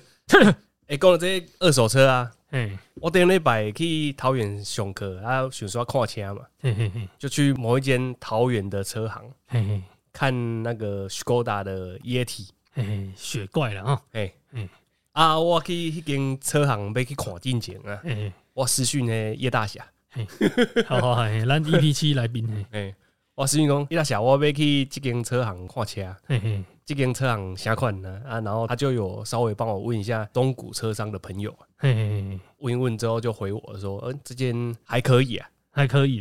[0.89, 14.69] 哎，讲到这些二手车啊，哎，我顶礼拜去桃园上课，啊，想说看车嘛，嘿嘿嘿，就去某一间桃园的车行嘿嘿看那个 Skoda 的 Yeti，嘿嘿，雪怪了啊，哎嗯，
[15.13, 19.83] 啊，我去迄间车行要去看进前啊，哎，我私讯呢叶大侠，
[20.87, 22.95] 好好，嘿，咱 EP 七来宾，嘿，哎，
[23.35, 26.17] 我私讯讲叶大侠，我要去这间车行看车。
[26.27, 28.21] 嘿嘿，这间车行啥款呢？
[28.27, 36.21] 啊，然后他就有稍微帮我问一下中古车商的朋友，嘿嘿嘿，问一问之后就回我说，嗯、这间还可以啊，还可以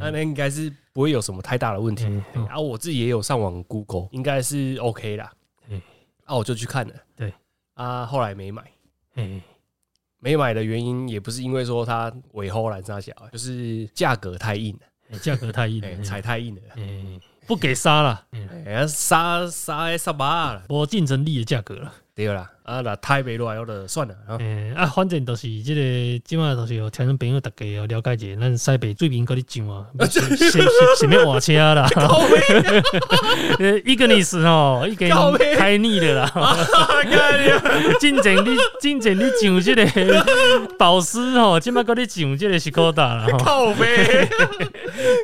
[0.00, 2.04] 那那应该是不会有什么太大的问题。
[2.06, 5.32] 嗯哎啊，我自己也有上网 Google，应该是 OK 啦。
[6.28, 6.94] 嗯啊，我就去看了。
[7.16, 7.32] 对，
[7.74, 8.62] 啊，后来没买。
[9.14, 9.40] 哎，
[10.20, 21.92] 没买的原因也不是因为说它尾后蓝沙小，就是价格太硬了，嘿价格太硬哎、了，踩太硬了，哎，不给杀了，嗯哎、杀杀杀八了，我竞争力的价格了。
[22.14, 24.36] 对啦，啊，那太袂落来，我就算了啊。
[24.40, 25.80] 诶、啊，反正都是即、个，
[26.22, 30.62] 即马都是有听众朋友大家要了解者，咱西北最近搁咧上啊，先先
[30.98, 31.88] 先要换车啦。
[33.58, 36.56] 呃， 一个你是哦，已经靠背开腻了啦。
[37.98, 39.86] 进前你进前你上即个
[40.78, 43.38] 保时吼，即马搁咧上即个斯柯达啦吼。
[43.38, 44.28] 靠背，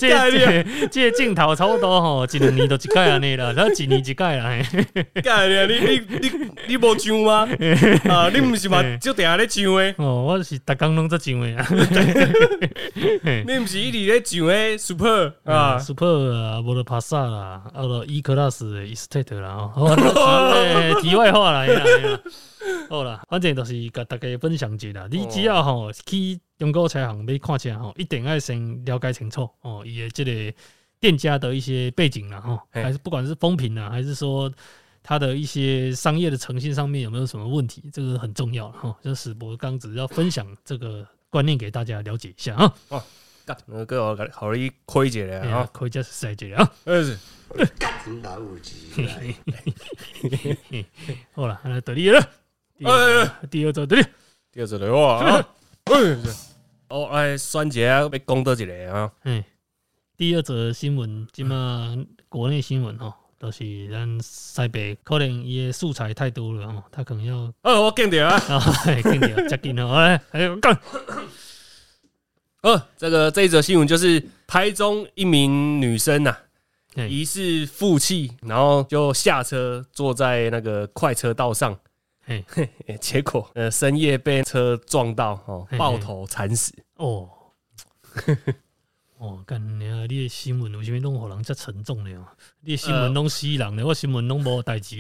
[0.01, 4.59] 这干你啊这这个镜头差不多吼，一两年都一届安尼啦，然后一年一届啦。
[5.05, 5.45] 嘿干！
[5.45, 6.31] 你你你
[6.69, 7.34] 你无上吗？
[8.09, 8.83] 啊，你毋是嘛？
[8.99, 11.66] 就定下咧上诶，哦，我是逐工拢在上诶啊。
[13.47, 19.70] 你毋是一直咧上诶 Super 啊啊？，Super 啊，无了帕萨啦，啊了 E Class 的 Estate 啦，
[21.03, 21.66] 题外话啦，
[22.88, 25.09] 好啦，反正就是甲大家分享一下啦。
[25.11, 30.31] 你只要吼去中国车行要看车吼，一定要先了解清楚哦，伊诶即个
[31.01, 34.51] 店家的一些背景啦，吼，嘿还是不管是风评啊，还是说
[35.07, 38.97] 它的一些商业的诚信上面有没有什么问题，这个很重要哈。
[39.03, 42.75] 就史博刚只是要分享这个观念给大家了解一下啊，
[43.45, 45.71] 干，那个我好你开一下咧哎呀啊！
[45.75, 46.73] 可以加赛这啊。
[46.85, 47.19] 呃是，
[48.07, 49.35] 真老有钱来，
[51.35, 52.19] 好了，来得力了。
[52.79, 54.03] 第哎二第二则得力，
[54.51, 55.49] 第二个来哇啊！
[56.88, 59.12] 哦，来选一个要讲倒一个啊！
[59.25, 59.45] 哎，
[60.17, 61.95] 第二则新闻，今嘛
[62.31, 68.35] 国内新闻吼，都是咱西北可能伊的素材太多了吼，他可能要哦，我见到啊！
[68.49, 70.79] 啊，嘿紧着接紧哦，哎，哎呦干，
[72.62, 76.37] 哦，这个这一则新闻就是台中一名女生呐、
[76.94, 81.79] 嘿疑似负气，然后就下车坐在那个快车道上，
[83.01, 86.73] 结果呃深夜被车撞到哦爆头惨死。
[86.97, 87.29] 哦。
[89.18, 90.00] 哦，干你啊！
[90.09, 92.11] 你的新闻为什么拢互人遮沉重呢？
[92.61, 94.98] 你的新闻拢死人呢，我新闻拢无代志。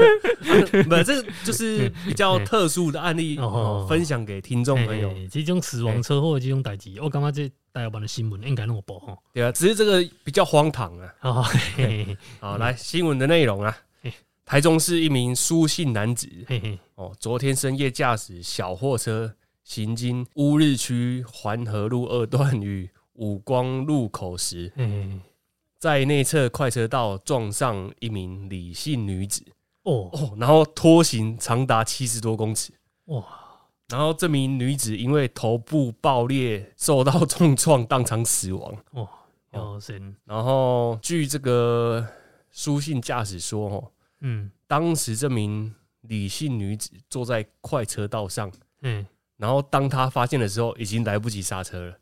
[0.88, 5.14] 不，这个就是比较特殊的案例哦哦，分享给听众朋友。
[5.30, 9.18] 这种死亡车祸的这种代志，我感觉这台湾的新闻应该拢有报吼。
[9.32, 11.48] 对啊，只是这个比较荒唐啊。
[12.40, 13.74] 好，来新闻的内容啊，
[14.44, 25.20] 台中市一名苏姓男子嘿嘿，哦，昨天深夜驾驶小货车行经乌日区环河路二段与五光路口时，嘿嘿，
[25.78, 29.44] 在内侧快车道撞上一名李姓女子。
[29.82, 30.08] 哦。
[30.12, 32.72] 哦，然后拖行长达七十多公尺。
[33.06, 33.24] 哇，
[33.88, 38.76] 然后这名女子因为头部爆裂受到重创，当场死亡。
[38.92, 39.08] 哇，
[39.52, 42.06] 要神，然后据这个
[42.50, 44.50] 书信驾驶说，哦，嗯。
[44.66, 48.50] 当时这名李姓女子坐在快车道上，
[48.82, 49.06] 嗯。
[49.36, 51.98] 然后当她发现的时候，已经来不及刹车了。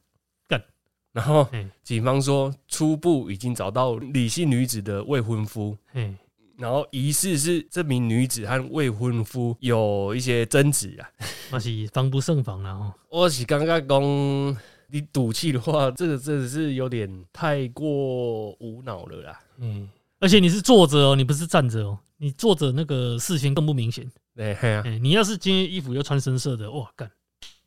[1.12, 1.14] 干！
[1.14, 6.14] 然后嗯警方说，初步已经找到李姓女子的未婚夫，嘿，
[6.56, 11.10] 然后疑似是这名女子和未婚夫有一些争执啊。
[11.50, 12.92] 那是防不胜防啦吼。
[13.08, 14.56] 我是刚刚讲，
[14.88, 19.40] 你赌气的话，这个真的是有点太过无脑了啦。
[19.58, 19.88] 嗯，
[20.20, 24.10] 而且你是坐着哦，你不是站着哦，你坐着那个视线更不明显。
[24.36, 27.10] 哎嘿啊，哎，你要是今天衣服又穿深色的，哇干！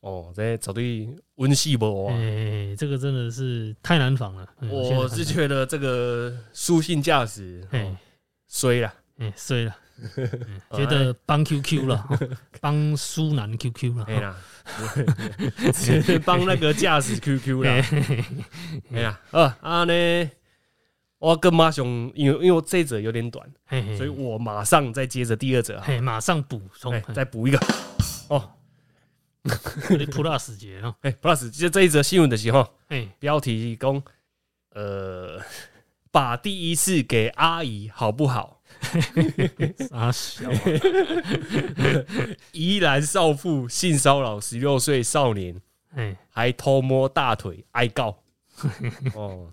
[0.02, 2.16] 哦，这绝对温系不啊！
[2.16, 4.48] 哎，这个真的是太难防了。
[4.70, 7.98] 我是觉得这个书信驾驶哎哦
[8.48, 9.76] 衰了，哎衰了，
[10.72, 12.20] 觉得帮 QQ 了，哦
[12.62, 14.06] 帮苏南 QQ 了。
[14.06, 14.38] 哎啦，
[15.74, 17.70] 只 是帮那个驾驶 QQ 了。
[18.92, 20.32] 哎呀，呃啊呢，
[21.20, 23.46] 我跟马雄，因为因为我这一则有点短，
[23.98, 27.60] 所以我马上再接着第二则马上补充哎，，再补一个
[28.30, 28.52] 哦。
[29.92, 30.96] 有点 plus 节哦。
[31.02, 34.02] 哎，plus，就这一则新闻的时候，哎，标题讲，
[34.72, 35.40] 呃，
[36.12, 38.62] 把第一次给阿姨好不好？
[39.90, 40.58] 傻小啊，
[42.52, 45.62] 宜兰少妇性骚扰十六岁少年，
[45.96, 48.24] 哎，还偷摸大腿，挨告。
[49.14, 49.52] 哦，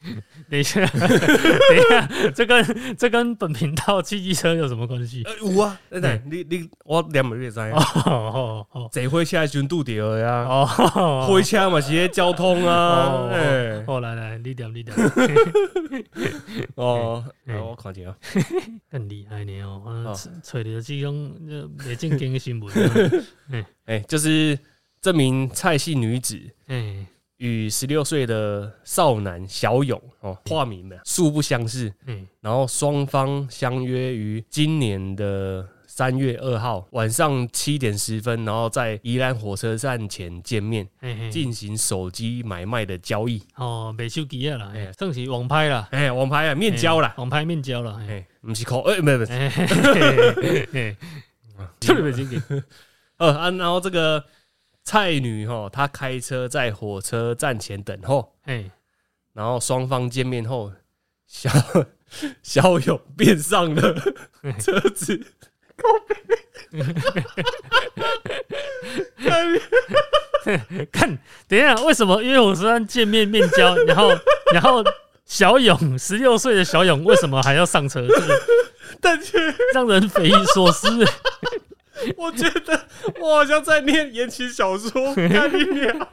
[0.48, 5.22] 等一下， 等一下，这跟这跟本频道汽机车有什么关系？
[5.24, 8.88] 呃有啊，等等，你你我念嘛你会知道，哦 哦哦。
[8.90, 12.74] 坐火车的时阵拄着的呀，哦，火车嘛是咧交通啊，
[13.06, 14.96] 哦哎，哦，来来，你点你点，
[16.76, 18.16] 哦，我看一下，
[18.90, 19.82] 更厉害呢哦。
[19.84, 21.36] 哦，找到这种
[21.84, 23.24] 没正经的新闻，
[23.84, 24.58] 哎，就是
[25.02, 27.06] 这名蔡姓女子哎
[27.40, 32.26] 与十六岁的少男小勇哦，化名的素不相识，嗯。
[32.40, 43.42] 然后双方相约于今年的三月二号晚上七点十分，然后在宜兰火车站前见面，哎，进行手机买卖的交易。
[43.56, 47.08] 哦，卖手机啊啦，哎哎算是网拍啦，哎，网拍啊，面交啦。
[47.08, 50.96] 哎，网拍面交啦，哎哎，不是口，哎，没有没有，哎
[51.80, 52.42] 特别正经，
[53.16, 54.22] 呃 啊，然后这个
[54.90, 58.72] 蔡女哈，她开车在火车站前等候，哎，
[59.32, 60.72] 然后双方见面后，
[61.28, 61.48] 小
[62.42, 63.94] 小勇便上了
[64.58, 65.24] 车子，
[70.90, 71.16] 看，
[71.46, 72.20] 等一下，为什么？
[72.20, 74.10] 约火车站见面面交，然后
[74.52, 74.82] 然后
[75.24, 78.04] 小勇十六岁的小勇为什么还要上车？
[78.08, 78.42] 这个
[79.00, 80.88] 但是让人匪夷所思。
[82.16, 82.88] 我觉得
[83.20, 85.94] 我好像在念言情小说，看你俩。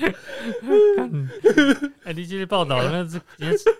[2.04, 3.72] 哎，你今天报道那是人家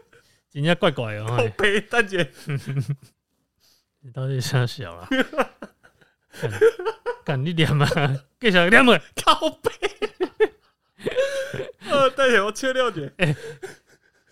[0.53, 2.31] 人家怪怪哦，好哎悲，大姐，
[4.03, 5.09] 你到底想小了？
[6.41, 6.51] 干
[7.25, 7.87] 干你点嘛，
[8.41, 8.99] 继续念嘛。
[9.25, 9.71] 靠背。
[11.89, 13.13] 呃，大姐，我切掉点，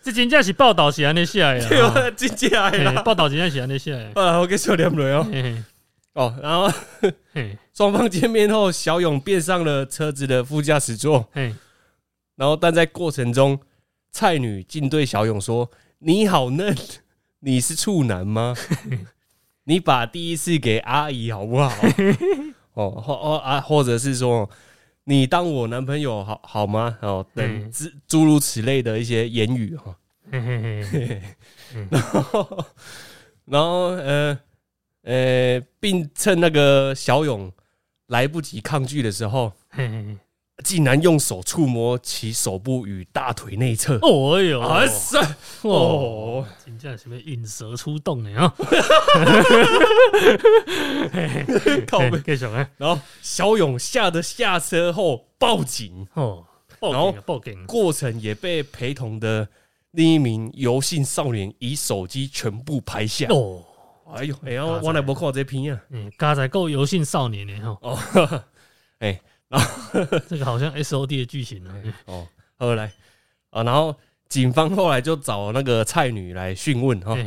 [0.01, 1.93] 这真正是报道是安尼写的对啦。
[1.95, 3.01] 我真正的啦。
[3.01, 4.21] 报道真正是安尼写的。
[4.21, 5.27] 啊，我给笑念了哦。
[6.13, 6.69] 哦，然后
[7.73, 11.53] 双方见面后，小勇便上了车子的副驾驶座，嘿，
[12.35, 13.59] 然后但在过程中，
[14.11, 16.75] 蔡女竟对小勇说：“你好嫩，
[17.41, 18.55] 你是处男吗？
[19.65, 21.71] 你把第一次给阿姨好不好？
[22.73, 24.49] 哦，或哦啊，或者是说，
[25.03, 26.97] 你当我男朋友好好吗？
[27.01, 29.95] 哦，等嗯诸诸如此类的一些言语哈。
[31.89, 32.65] 然后，
[33.45, 34.37] 然后呃
[35.03, 37.51] 呃，并趁那个小勇
[38.07, 39.53] 来不及抗拒的时候。
[40.61, 43.97] 竟然用手触摸其手部与大腿内侧。
[44.01, 45.15] 哦哎呦，啊是
[45.61, 48.53] 哦，哦，真正是要引蛇出洞的 啊！
[51.87, 56.43] 靠背嘿继续哎，然后小勇吓得下车后报警，哦，
[56.77, 57.65] 报然后警啊报警！
[57.65, 59.47] 过程也被陪同的
[59.91, 63.27] 另一名游姓少年以手机全部拍下。
[63.29, 63.63] 哦，
[64.13, 65.81] 哎呦，哎呀，我我来不看这片啊。
[65.89, 68.43] 嗯，刚才够游性少年呢哈， 哦，
[68.99, 71.75] 哎，然后 这个好像 S O D 的剧情啊。
[72.05, 72.91] 哦，后来
[73.51, 73.95] 啊，然后
[74.27, 77.17] 警方后来就找那个蔡女来讯问哈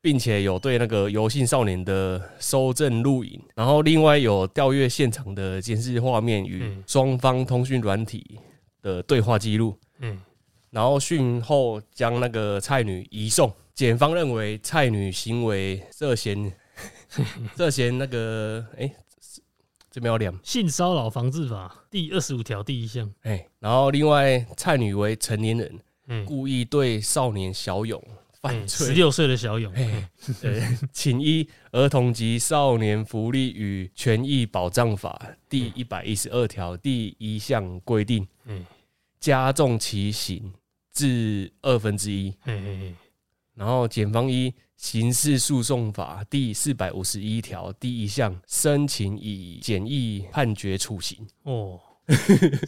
[0.00, 8.38] 并且有对那个游性少年的收证录影，然后另外有调阅现场的监视画面与嗯双方通讯软体
[8.82, 10.20] 的对话记录，嗯，
[10.70, 13.52] 然后讯后将那个蔡女移送。
[13.74, 16.52] 检方认为蔡女行为涉嫌
[17.56, 18.90] 涉嫌那个哎、
[19.90, 28.02] 这边要两性骚扰防治法第二十五条第一项，哎，然后另外蔡女为成年人，嗯，故意对少年小勇
[28.40, 29.72] 犯罪，十六岁的小勇，
[30.92, 38.64] 请依《儿童及少年福利与权益保障法》第一百一十二条第一项规定，嗯，
[39.20, 40.52] 加重其刑
[40.92, 42.34] 至二分之一。
[43.54, 51.26] 然后检方依《刑事诉讼法》第四百五十一条第一项申请以简易判决处刑。
[51.42, 51.78] 哦，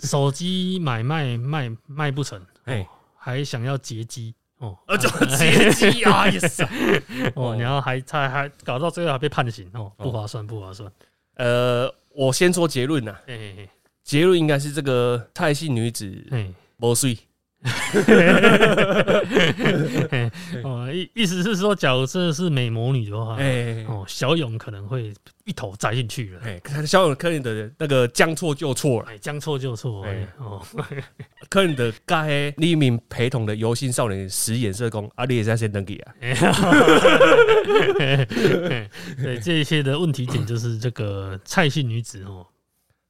[0.02, 6.62] 手机买卖卖卖不成，哎，还想要劫机，哦，啊，就劫机啊，也是。
[7.34, 10.90] 哦，然后还还还搞到最后还被判刑哦，不划算，不划算。
[11.36, 13.70] 呃，我先说结论呐，嘿嘿嘿
[14.02, 16.52] 结论应该是这个蔡姓女子嘿。
[16.76, 17.16] 没睡，
[20.62, 26.40] 哦，意意思是说，假如这是美魔女的话，哎哦，小勇可能会一头栽进去了。
[26.44, 30.04] 哎，看小勇科林的那个将错就错了，哎，将错就错。
[30.04, 30.60] 哎哎，哦，
[31.48, 36.14] 科林的该匿名陪同的游心少年使眼色攻，啊，你也在先登记啊，
[39.22, 42.46] 对，这一些的问题点就是这个蔡姓女子哦，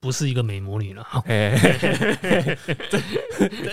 [0.04, 1.02] 不是一个美魔女了。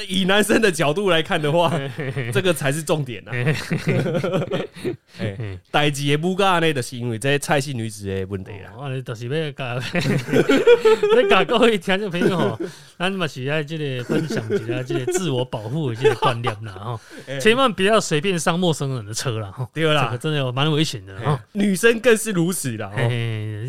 [0.08, 1.70] 以男生的角度来看的话，
[2.32, 3.32] 这个才是重点呐。
[5.20, 5.38] 哎，
[5.70, 8.72] 代志也不干呢，就是因为这些菜系女子的问题啦。
[8.78, 9.78] 哦，啊，就是要讲，
[11.22, 12.58] 你讲各位听众朋友吼，
[13.02, 17.00] 咱嘛是在这个分享一下这个自我保护的这个观念啦 哈，
[17.40, 20.06] 千万不要随便上陌生人的车啦哈，对啦。
[20.06, 21.32] 这个真的有蛮危险的哈。
[21.32, 22.92] 哎女生更是如此啦。
[22.96, 23.10] 嘿哦，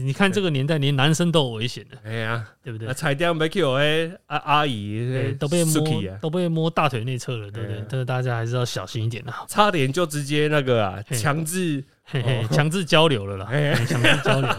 [0.04, 2.86] 你看这个年代，连男生都有危险的，哎呀，对不对？
[2.86, 2.92] 啊，？
[2.92, 5.82] 彩电没 Q 哎，阿阿姨，都被摸
[6.20, 7.76] 都被摸大腿内侧了，对不对？
[7.76, 7.84] 哎呀？
[7.88, 9.32] 这个大家还是要小心一点的。
[9.48, 13.74] 差点就直接那个啊，强制嘿嘿，强制交流了啦，哎。
[13.86, 14.50] 强制交流。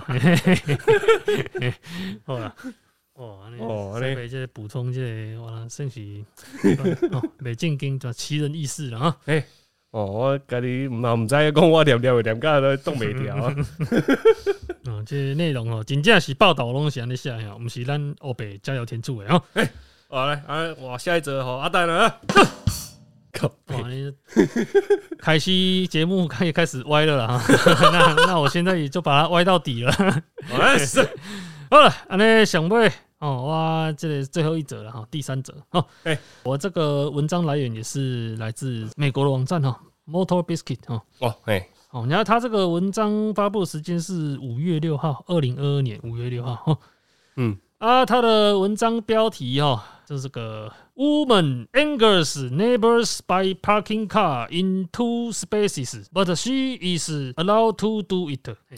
[2.26, 2.52] 好啦，
[3.16, 3.52] 哦，安
[4.24, 6.02] 尼这个补充这个，哇，算是
[7.12, 9.18] 哦，美正经就奇人异事了啊。
[9.92, 13.56] 哦，我家己嘛唔知讲我念念念到都冻袂掉啊。
[14.90, 19.44] 哦，这内容哦，真正是报道拢是安尼写的哦，不是咱欧北加油添醋的哦。
[20.10, 22.20] 好来，啊，哇，下一则吼，阿蛋了，
[23.32, 24.12] 靠，哇，你
[25.20, 27.54] 开始节目可以开始歪了啦哈。
[27.94, 30.24] 那那我现在也就把它歪到底了。
[30.52, 31.08] 哎是，
[31.74, 35.84] 好了，安尼上尾哦，哇，这个最后一则了哈，第三则哦。
[36.04, 41.02] 哎我这个文章来源也是来自美国的网站哈，Motor Biscuit 哦。
[41.18, 46.78] 哦，哎，哦，然后他这个文章发布时间是五月六号，二零二二年五月六号哦。
[47.38, 58.30] 嗯，啊，他的文章标题哈、哦，就是个 Woman angers neighbors by parking car in two spaces, but she is allowed to do
[58.30, 58.78] it 嘿。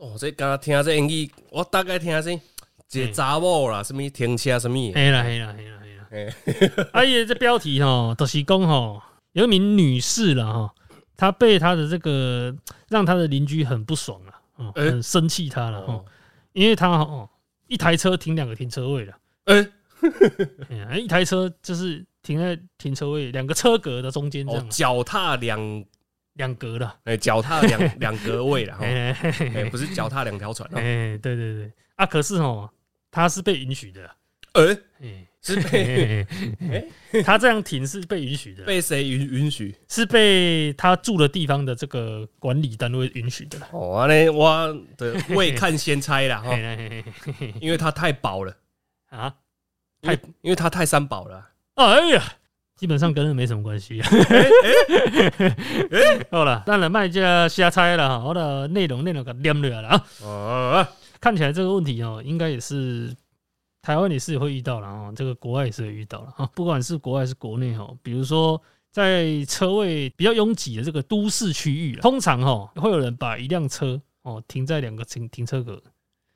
[0.00, 6.06] 哦，这刚刚听这英语，我大概听是一个查某啦，什么停车什么的，嘿啦嘿啦嘿啦嘿啦。
[6.10, 10.74] 哎， 啊，伊这标题哈，都是讲哈，有一名女士了哈，
[11.18, 12.56] 她被她的这个
[12.88, 16.04] 让她的邻居很不爽了，哦，欸很生气她了哈哦，，
[16.54, 17.28] 因为她哦
[17.68, 19.68] 一台车停两个停车位了，哎，
[20.70, 25.84] 哎呀一台车就是停在停车位两个车格的中间这哦，样，脚踏两，
[26.34, 32.70] 两格了，哎，脚踏两 两格位了哈，哎不是脚踏两条船哦，哎，对对对，啊，可是哦，
[33.10, 34.02] 他是被允许的。
[34.02, 34.14] 啦，
[34.52, 34.62] 哎，
[35.02, 36.26] 哎，是被
[37.24, 39.74] 他这样停是被允许的，被谁允允许？
[39.88, 43.58] 是被他住的地方的这个管理单位允许的。
[43.58, 43.68] 啦。
[43.72, 44.48] 哦，安尼我
[44.96, 46.56] 的未看先猜了哈。
[47.60, 48.56] 因为他太薄了，
[49.10, 49.34] 啊，
[50.02, 51.50] 太因为他太三薄了。
[51.74, 52.22] 哎呀，
[52.80, 54.00] 基本上跟人没什么关系。
[56.30, 60.06] 好了，当然卖家瞎猜了哈，我的内容内容给念了了啊。
[60.22, 60.88] 哦，
[61.20, 63.14] 看起来这个问题哦，应该也是
[63.82, 66.48] 台湾也是会遇到了啊，这个国外也是会遇到了啊。
[66.54, 68.58] 不管是国外还是国内哈，比如说
[68.90, 75.82] 在车位比较拥挤的这个都市区域啊，通常哈会有人把一辆车哦停在两个停停车格，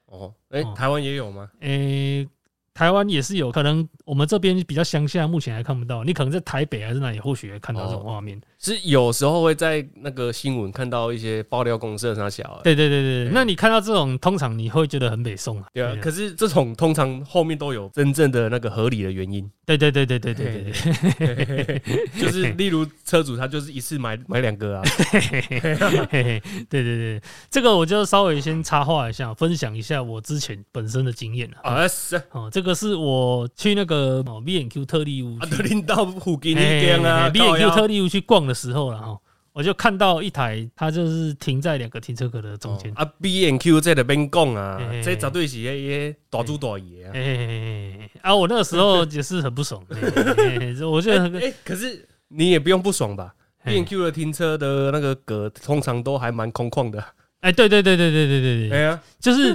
[0.04, 1.48] 哦，哎哦，台湾也有吗？
[1.60, 2.28] 诶、
[2.74, 6.02] 台湾也是有可能，我们这边比较乡下，目前还看不到。
[6.02, 8.40] 你可能在台北还是哪里，或许会看到这种画面。
[8.58, 15.66] 是有时候会在那个新闻看到一些爆料公社上小，对对对对，对那你看到这种，通常你会觉得很北宋啊。
[15.72, 15.94] 对啊。
[16.02, 20.72] 可是是这种通常后面都有真正的那个合理的原因，对对对对对对
[21.18, 21.82] 对对，
[22.18, 24.82] 就是例如车主他就是一次买买两个啊，
[26.10, 27.20] 对对对，
[27.50, 31.70] 这个我就稍微先插话一下，分享一下我之前本身的经验啊。
[31.74, 39.16] 啊是啊，哦，这个是我去那个哦 B N Q 特利屋啊，去都领到附近那间啊，B 靠 N Q 特利屋去逛的时候了哈，
[39.52, 42.92] 我就看到一台，它就是停在两个停车格的中间。
[42.96, 47.10] 啊，B N Q 在那边讲啊这绝对是迄迄大主大爷啊。
[47.14, 49.80] 哎、啊，我那个时候也是很不爽，
[50.90, 53.32] 我觉得很哎，可是你也不用不爽吧
[53.64, 57.04] ？B 嘿 N Q 的停车的那个格通常都还蛮空旷的。
[57.44, 59.54] 哎，对对对对对对对对，哎呀，就是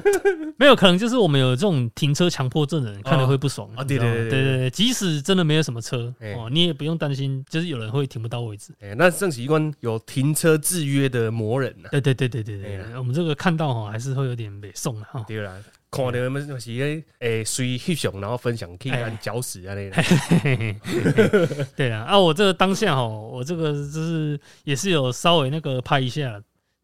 [0.57, 8.71] 没有可能，就是我们有这种停车强迫症的人看了会不爽哦你知道吗对对对对对对，即使真的没有什么车哎哦，你也不用担心，就是有人会停不到位置。
[8.79, 11.89] 哎，那正是一关有停车制约的魔人呐。
[11.91, 15.25] 对对对对对对哎，我们这个看到哈，还是会有点北宋的哈。
[15.27, 15.51] 对啦，
[15.89, 21.65] 看到他们是诶诶随翕相，然后分享可以哎按搅屎啊那个。
[21.75, 26.39] 对啊，啊，我这个当下哦，我这个就是也是有稍微那个拍一下，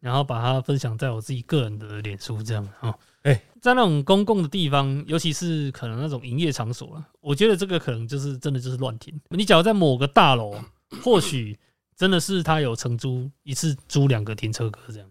[0.06, 2.94] 然后把它分享在我自己个人的脸书这样哦。
[3.22, 9.20] 哎在那种公共的地方，尤其是可能那种营业场所了，我觉得这个可能就是真的就是乱停。
[9.30, 10.54] 你假如在某个大楼，
[11.02, 11.58] 或许
[11.96, 15.10] 真的是他有承租一次租两个停车格这样。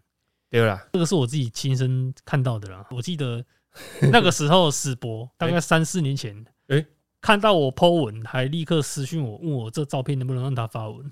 [0.49, 2.87] 对啦，这个是我自己亲身看到的啦。
[2.91, 3.43] 我记得
[4.13, 6.85] 那个时候史博 大概三四年前，诶
[7.19, 11.11] 看到我 po 文，还立刻私讯我，问我这照片能不能让他发文。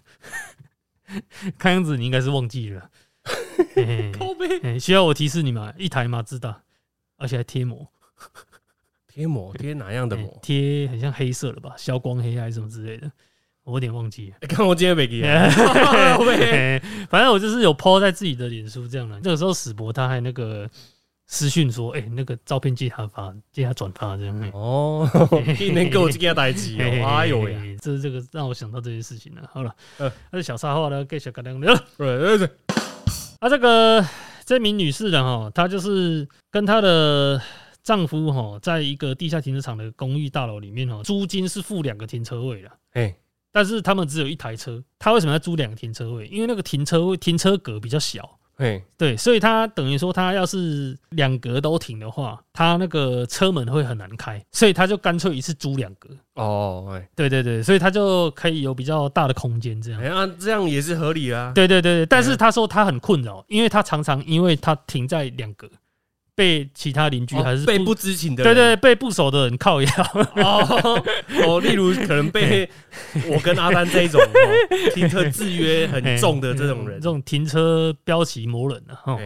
[1.60, 2.90] 看样子你应该是忘记了，
[3.24, 5.74] 嘿 嘿靠背嘿需要我提示你吗？
[5.78, 6.62] 一台马自达，
[7.18, 7.88] 而且还贴膜，
[9.08, 10.40] 贴膜贴哪样的膜？
[10.42, 13.12] 贴很像黑色的吧，消光黑还是什么之类的，
[13.64, 14.38] 我有点忘记了。
[14.42, 15.50] 欸看我今天没给啊，
[16.18, 19.20] 靠背嘿反正我就是有 po 在自己的脸书这样的。
[19.24, 20.70] 那个时候史博他还那个
[21.26, 24.40] 私讯说，哎、那个照片借他发，借他转发这样。
[24.40, 25.10] 嘿哦，
[25.58, 29.50] 今年给我这件代志嘿嘿哦，哎呦喂，嘿这这个让我想到这件事情了。
[29.52, 31.84] 好了，呃那是小插话呢，给小嘎亮聊了。
[31.98, 32.50] 对对对，
[33.44, 34.08] 啊，这个
[34.46, 37.42] 这名女士呢，哈，她就是跟她的
[37.84, 42.72] 丈夫哈，在一个地下停车场的公寓大楼里面哈，租金是付两个停车位的。
[42.94, 43.14] 哎，
[43.52, 46.26] 但是他们只有一台车，他为什么要租两个停车位？
[46.28, 56.10] 因为那个停车位停车格比较小，哎，对，所以他等于说他要是两格都停的话，他那个车门会很难开，所以他就干脆一次租两格。
[56.36, 60.06] 哦，哎，对对对，所以他就可以有比较大的空间这样哎。
[60.06, 61.52] 呀，这样也是合理啊。
[61.56, 65.68] 对对对对，但是他说他很困扰，因为他常常因为他停在两格，
[66.36, 69.90] 被其他邻居哦还是被不知情的对人，对被不熟的人靠腰。
[70.36, 71.04] 哦
[71.46, 72.70] 哦，例如可能被
[73.28, 77.00] 我跟阿丹这一种哦停车制约很重的这种人。
[77.00, 79.18] 这，种停车标旗魔人啊，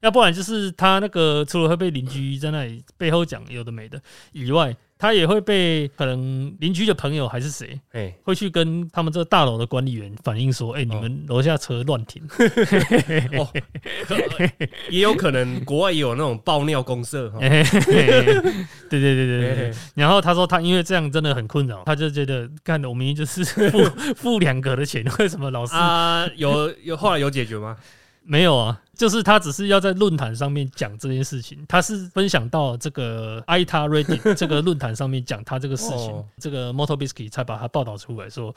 [0.00, 4.00] 要不然就是他那个除了会被邻居在那里背后讲有的没的
[4.32, 12.22] 以外，他也会被可能邻居的朋友还是谁哎，会去跟他们这个大楼的管理员反映说，哎，你们楼下车乱停，
[13.38, 13.48] 哦，
[14.06, 14.16] 可
[14.90, 17.38] 也有可能国外也有那种爆尿公社哈。
[17.38, 17.62] 对
[18.88, 19.72] 对对对对。
[19.94, 23.84] 然后他说他因为这样真的很困扰，他就觉得干的我明明就是付
[24.16, 27.76] 付两个的钱，为什么老是啊，有有后来有解决吗？
[28.28, 36.26] 没有啊，就是他只是要在论坛上面讲这件事情，他是分享到这个 ITA Reddit 这个论坛上面讲他这个事情，哦。
[36.38, 38.52] 这个 Motobisky 才把他报道出来说，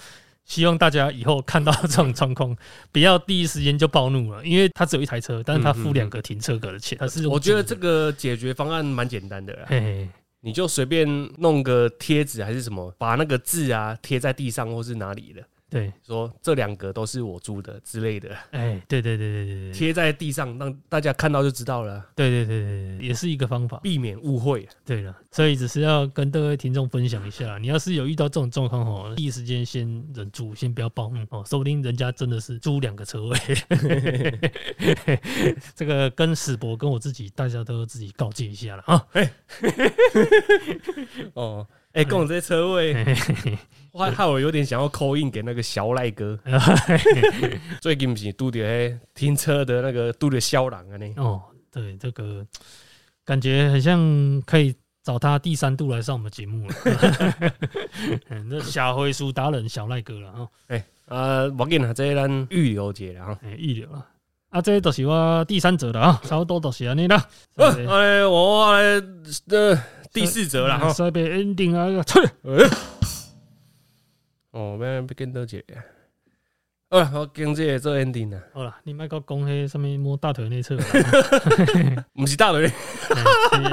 [0.45, 2.57] 希望大家以后看到这种状况，
[2.91, 10.09] 不要第一时间就暴怒了，因为他只有一台车，但是他付两个停车格的钱，他是我觉得这个解决方案蛮简单的啦，嘿嘿，
[10.41, 11.07] 你就随便
[11.38, 23.78] 弄个贴纸还是什么，把那个字啊贴在地上或是哪里的，对，说这两个都是我租的之类的，哎，对对对对对对，贴在地上让大家看到就知道了，对对对对对，也是一个方法。
[23.84, 24.67] 避免误会。
[24.84, 33.38] 对了，所以只是要跟各位听众分享一下，你要是有遇到这种状况哦，第一时间先忍住，先不要暴怒哦，说不定人家真的是租两个车位。
[35.76, 39.05] 这个跟史博跟我自己，大家都自己告诫一下了啊。
[41.36, 41.67] 哦，
[42.00, 42.95] 哎，跟我这些车位，
[43.91, 46.39] 我还害我有点想要扣印给那个小赖哥。
[47.82, 51.14] 最近不是拄着迄停车的那个拄着小人啊呢？
[51.18, 52.45] 哦，对，这个
[53.26, 54.74] 感觉很像可以
[55.04, 56.76] 找他第三度来上我们节目了。
[58.30, 60.47] 嗯那小灰书达人小赖哥了啊。
[60.68, 63.38] 哎啊，我紧啊，这咱预留一下哈。
[63.43, 64.06] 哎，预留了。
[64.50, 67.28] 啊，这都是我第三者了啊，差不多都是安尼啦。
[67.58, 68.82] 呃，我来
[69.50, 69.76] 呃
[70.12, 70.91] 第四则了哈。
[70.91, 72.32] 塞被 ending 啊， 出来
[74.51, 75.64] 哦，要要跟多姐。
[76.89, 80.84] 呃，我跟这个做 ending 啊，好了，你莫个讲迄什么摸大腿内侧啦，
[82.16, 82.66] 不是大腿，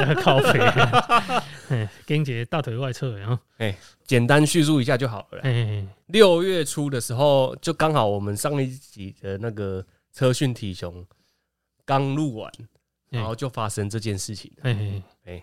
[0.05, 0.61] 是靠背，
[1.71, 3.39] 哎，跟姐大腿外侧然后，
[4.05, 5.41] 简单叙述一下就好了啦。
[5.45, 9.83] 哎，六月初的时候，就刚好我们上一集的那个
[10.13, 11.03] 车讯体雄
[11.87, 12.53] 刚录完，
[13.09, 14.53] 然后就发生这件事情，
[15.25, 15.43] 哎，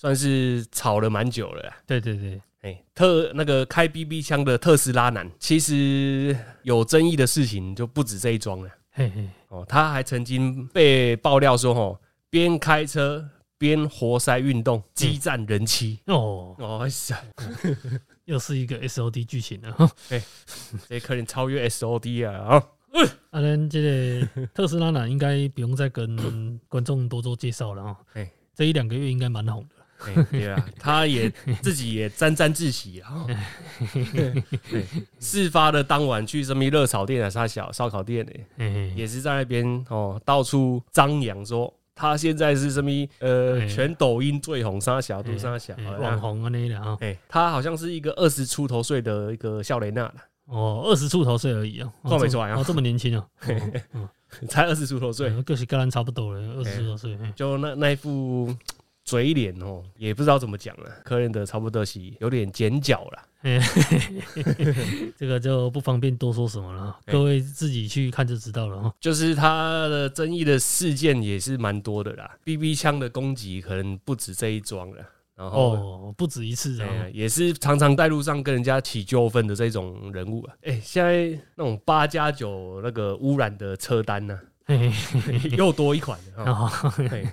[0.00, 1.76] 算是吵了蛮久了啦。
[1.84, 8.70] 对对对，哎、特那个开 BB 枪的特斯拉男，其实有争议的事情就不止这一桩了。
[8.92, 13.28] 嘿嘿，哦，他还曾经被爆料说，哦，边开车
[13.58, 15.98] 边活塞运动，激战人妻。
[16.06, 17.20] 哦，哦，呀，
[18.24, 19.90] 又是一个 SOD 剧情了哈。
[20.88, 22.54] 这可能超越 SOD 啊！
[22.54, 22.64] 啊，
[23.30, 28.30] 啊，咱这个特斯拉男应该不用再跟观众多做介绍了啊哎。
[28.54, 29.76] 这一两个月应该蛮红的。
[30.06, 31.30] 哎对啊， 他也
[31.62, 33.26] 自己也沾沾自喜啊。
[35.18, 38.24] 事发的当晚去什么热炒店啊、啥小烧烤店
[38.56, 42.90] 呢，也是在那边哦，到处张扬说他现在是什么？
[43.18, 43.66] 呃，哎。
[43.66, 50.14] 全抖音最红，沙小杜沙小，哎网红啊那的啊，哎，他好像是一个二十出头岁的一个笑雷娜啦，
[50.46, 52.56] 哦，二十出头岁而已啊，哦这看不出来啊。
[52.60, 53.26] 哦，这么年轻啊，
[54.48, 58.54] 才二十出头岁，对，个是跟人差不多了，二十出头岁，就那那一副
[59.08, 63.22] 嘴脸哦，也不知道怎么讲了，可能的差不多是有点剪角了。
[63.40, 63.58] 嘿
[65.16, 68.92] 这个就不方便多说什么了各位自己去看就知道了哈。
[69.00, 74.96] 就是他的争议的事件也是蛮多的啦，BB 枪的攻击可能不止这一桩了，
[75.36, 75.72] 然后。
[75.72, 76.78] 哦，不止一次
[77.12, 80.54] 也是常常在路上跟人家起纠纷的这种人物啊。
[80.64, 84.38] 哎、现在那种八加九那个污染的车单呢、
[85.56, 86.18] 又多一款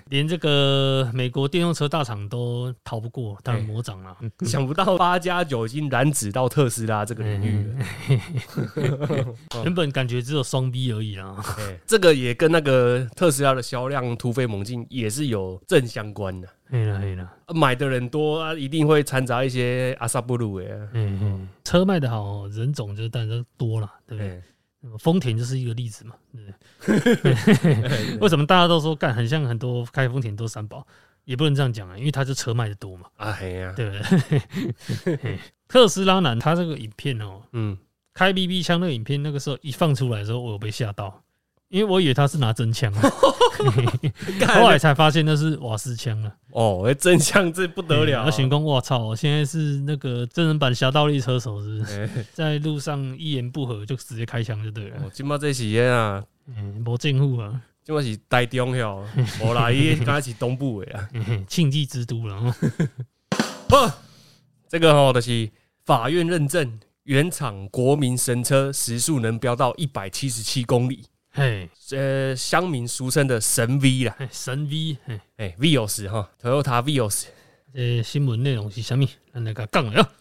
[0.08, 4.16] 连这个美国电动车大厂都逃不过他的魔掌了。
[4.46, 9.34] 想不到八加九已经染指到特斯拉这个领域了。
[9.64, 16.48] 原本感觉只有双 B 而已啦，哎，这个也跟那个特斯拉的销量突飞猛进也是有正相关的。
[16.68, 20.66] 嘿啦嘿啦，啊买的人多啊，一定会掺杂一些阿萨布鲁哎。
[20.94, 24.42] 嗯嗯，车卖的好，人种就当然就多了，对不对？
[24.98, 28.18] 丰田就是一个例子嘛，对不 对？
[28.18, 30.86] 为什么大家都说干很像很多开丰田都三宝？
[31.24, 35.38] 也不能这样讲啊，因为他就车卖的多嘛，啊嘿呀，对 不对？
[35.66, 37.76] 特斯拉男他这个影片哦，嗯，
[38.14, 41.22] 开 BB 枪那个影片，那个时候一放出来的时候，我有被吓到，
[41.68, 43.10] 因为我以为他是拿真枪啊，
[44.60, 48.26] 后来才发现那是瓦斯枪啊，哦，哎真枪这不得了啊。
[48.26, 48.98] 我寻工，我操！
[48.98, 52.02] 我现在是那个真人版侠盗猎车手，是不是？
[52.16, 52.26] 哎。
[52.32, 54.96] 在路上一言不合就直接开枪就对了。
[54.98, 56.24] 哦，，今麦这是个啊，
[56.56, 59.04] 嗯，无政府啊，今麦是台中哟，
[59.42, 61.08] 无啦，伊刚才是东部的啊。
[61.48, 62.54] 庆忌之都了，哦
[63.68, 63.76] 不，
[64.68, 65.50] 这个哦，就是
[65.84, 71.04] 法院认证原厂国民神车时速能飙到一百七十七公里，
[71.36, 77.24] 嘿，呃，乡民俗称的神 V 啦，嘿神 V，嘿，哎，Vios 哈，Toyota Vios，
[77.74, 79.06] 呃新闻内容是啥物？
[79.34, 80.12] 咱来个讲了，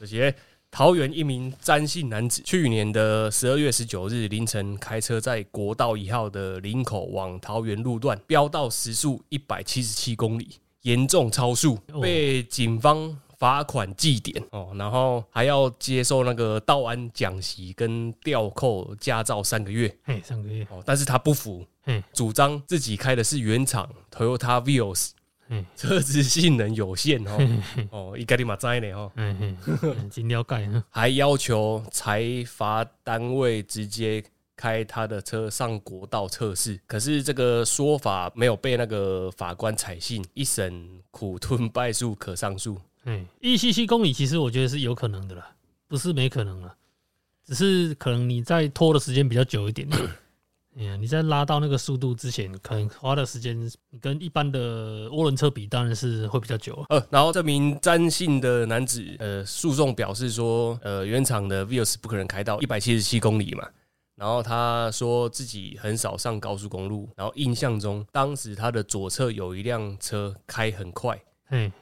[0.00, 0.34] 这些
[0.70, 10.52] 桃园一名詹姓男子，去年的十二月十九日凌晨开车在国道一号的林口往桃园路段飙到时速一百七十七公里，
[10.84, 12.00] 严重超速，哦。
[12.00, 19.92] 被警方罚款记点哦，然后还要接受那个道安讲习跟吊扣驾照三个月。
[20.04, 25.10] 嘿，三个月，哦，但是他不服嘿，主张自己开的是原厂 Toyota Vios，
[25.48, 27.36] 嘿，车子性能有限哦，
[27.90, 29.10] 哦，伊家己嘛知呢哦。
[29.16, 34.22] 嘿嘿，嘿真了解哈， 还要求财罚单位直接
[34.54, 42.78] 开他的车上国道测试，可是这个说法没有被那个法官采信，一审苦吞败诉，可上诉。
[43.04, 45.50] 嘿，一七七公里其实我觉得是有可能的啦，
[45.88, 46.72] 不是没可能了，
[47.44, 49.88] 只是可能你在拖的时间比较久一点。
[50.78, 56.82] 哎呀，你在拉到那个速度之前，可能花的时间，跟一般的涡轮车比，当然是会比较久。
[56.88, 63.68] 呃，然后这名詹姓的男子，呃，诉讼表示说，呃，原厂的 Vios 不可能开到一百七十七公里嘛。
[64.14, 71.20] 然后他说自己很少上高速公路，然后印象中当时他的左侧有一辆车开很快，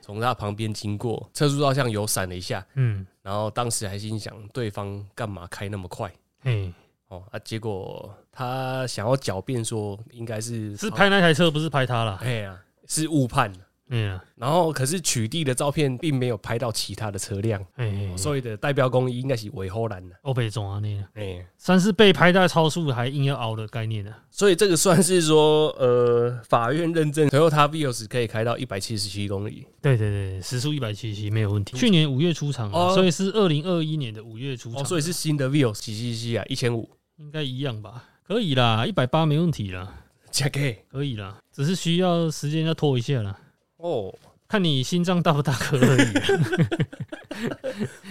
[0.01, 6.13] 从他旁边经过，车速照相有闪了一下，嗯，然后当时还心想对方干嘛开那么快
[6.43, 6.73] 嘿，
[7.09, 12.19] 哦啊，结果他想要狡辩说应该是是拍那台车，不是拍他啦。
[12.23, 13.53] 哎呀是误判，
[13.91, 24.15] 哎呀，然后可是取缔的照片并没有拍到其他的车辆，嘿嘿，所以的代标公应该是尾后兰的，欧北中啊，那个哎，算是被拍到超速还硬要熬的概念呢。
[24.31, 31.77] 所以这个算是说呃法院认证 Toyota Vios 可以开到一百七十七公里，对对对，时速一百七十七没有问题。
[31.77, 32.95] 去年五月出厂啊，哦。
[32.95, 38.05] 所以是二零二一年的五月出厂哦，，所以是新的 Vios 几 CC 啊，一千五，应该一样吧？
[38.23, 39.93] 可以啦，一百八没问题啦，
[40.31, 43.37] 加给可以啦，只是需要时间要拖一下啦。
[43.81, 44.15] 哦，
[44.47, 46.27] 看你心脏大不大颗而已啊、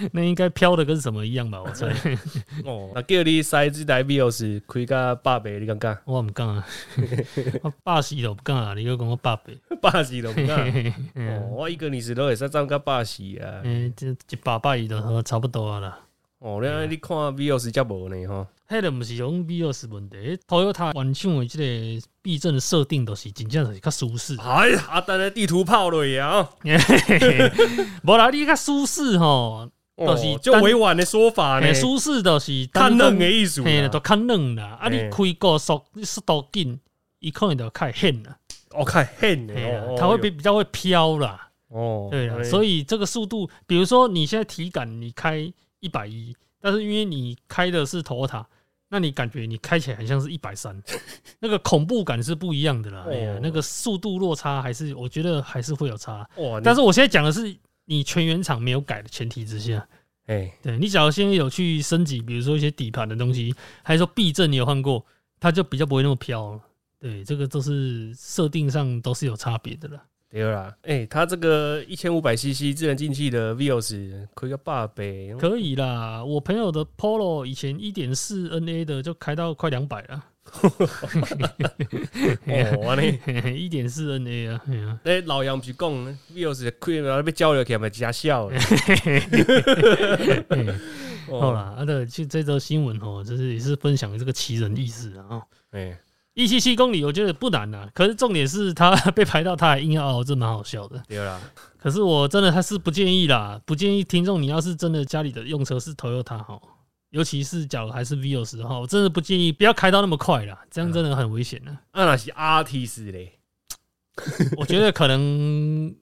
[0.11, 1.61] 那应该飘的跟什么一样吧？
[1.61, 1.87] 我猜，
[2.65, 5.97] 哦，那叫你塞这台 Vios 开个八百，你敢干？
[6.05, 6.65] 我唔敢啊，
[7.61, 8.73] 我霸气都不敢啊！
[8.73, 10.67] 你又讲我八百，八十都不敢。
[10.71, 13.61] 哦，嗯，我一个你是都会使站个八十啊！
[13.63, 15.99] 嗯，这一百百亿都差不多啊啦。
[16.39, 18.47] 哦，你你看 Vios 才无呢吼。
[18.69, 24.37] 迄个毋是用 Vios 问题，Toyota 原厂的这个避震的设定都是真正就是较舒适。
[24.39, 26.47] 哎呀，阿丹的地图炮了呀！
[28.05, 33.63] 无啦，你较舒适吼，哦就是就委婉的说法呢嘿，舒适就是看冷嫩的意思。
[33.91, 34.77] 都看嫩啦。
[34.79, 36.79] 啊，你嘿开高速，你速度紧，
[37.17, 38.37] 伊可能就开很啦。
[38.77, 41.49] 我看很呢嘿啦哦，它会比比较会飘啦。
[41.69, 48.45] 哦，对啦，所以以这个速度，比如说你现在体感你开一百一，但是因为你开的是 Toyota，
[48.89, 50.75] 那你感觉你开起来很像是一百三，
[51.39, 53.05] 那个恐怖感是不一样的啦。
[53.07, 56.27] 哎呀哦，那个速度落差还是我觉得还是会有差。
[56.37, 59.87] 哇，但是我现在讲的是你全原厂没有改的前提之下，
[60.25, 65.05] 哎，对你假如现在有去升级，比如说一些底盘的东西，还是说避震你有换过，
[65.39, 66.61] 它就比较不会那么飘了。
[66.99, 70.03] 对，这个都是设定上都是有差别的啦。
[70.31, 80.23] 对啦，哎，它这个一千五百 CC 智能进气的 Vios 开个八倍，可以啦，我朋友的 Polo 以前一点四 NA 的就开到快两百了，
[82.45, 83.19] 哦，安尼，
[83.59, 85.91] 一点四 NA 啊，哎呀，那老杨不是讲
[86.31, 88.59] Vios 开然后被交流起来嘛，加笑的。
[91.29, 95.25] 好啦，啊对，就这则新闻哦，就是也是分享这个奇人异事啊。
[95.29, 95.43] 哦。
[95.71, 95.95] 哎，
[96.39, 101.03] 一七七公里，我觉得不难啊，可是重点是他 被排到，他还硬要熬，这蛮好笑的。
[101.05, 101.37] 对啦，
[101.77, 106.57] 可是我真的还是不建议啦，不建议听众，你要是真的家里的用车是 Toyota 哈，
[107.09, 111.71] 尤其是假如还是 Vios 的话，我真的不建议，不要开到那么快啦，这样真的很危险的。
[111.91, 113.33] 啊那是 RT 嘞
[114.55, 115.93] 我觉得可能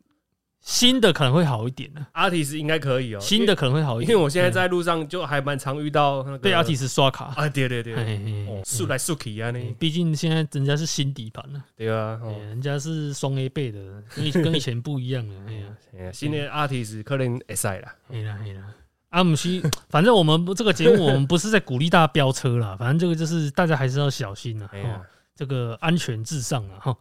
[0.68, 7.34] 新的可能会好一点呢，，RT 应该可以哦，新的可能会好一点，因为我现在在路上就还蛮常遇到那个被 RT 刷卡。
[7.38, 7.96] 啊，对对对，
[8.66, 13.80] 速来速去啊，嘿你毕竟现在人家是新底盘了，对啊，人家是双 A 倍的，
[14.14, 15.36] 跟以跟以前不一样了。
[15.98, 18.62] 哎呀，新的 RT 可能会塞啦，哎啦哎啦，
[19.12, 25.02] 阿，姆西， 反正我们这个节目我们不是在鼓励大家飙车啦，反正这个就是大家还是要小心啦，哎呀。
[25.02, 26.98] 哦，这个安全至上啊，哈。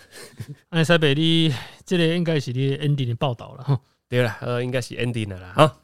[0.70, 3.80] 安塞北你这个应该是你 ending 的报道了哈。
[4.08, 5.76] 对啦，呃，应该是 ending 了啦，哈，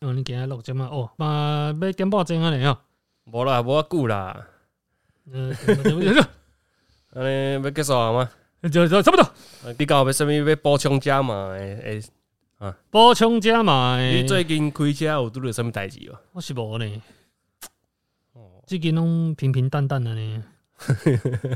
[0.00, 2.78] 哦，你今日录节目哦，嘛要点报钟啊嘞哦。
[3.24, 4.46] 无啦，无啊久啦，
[5.32, 6.20] 呃，就就
[7.14, 8.30] 安尼要结束啊吗？
[8.70, 9.22] 就就差不多。
[9.22, 11.50] 啊你讲要什么要补充加嘛？
[11.52, 12.02] 诶
[12.58, 16.18] 诶，补充加码的，你最近开车有拄着什么代志哦？
[16.32, 17.02] 我是无呢，
[18.34, 20.44] 哦，最近拢平平淡淡的呢，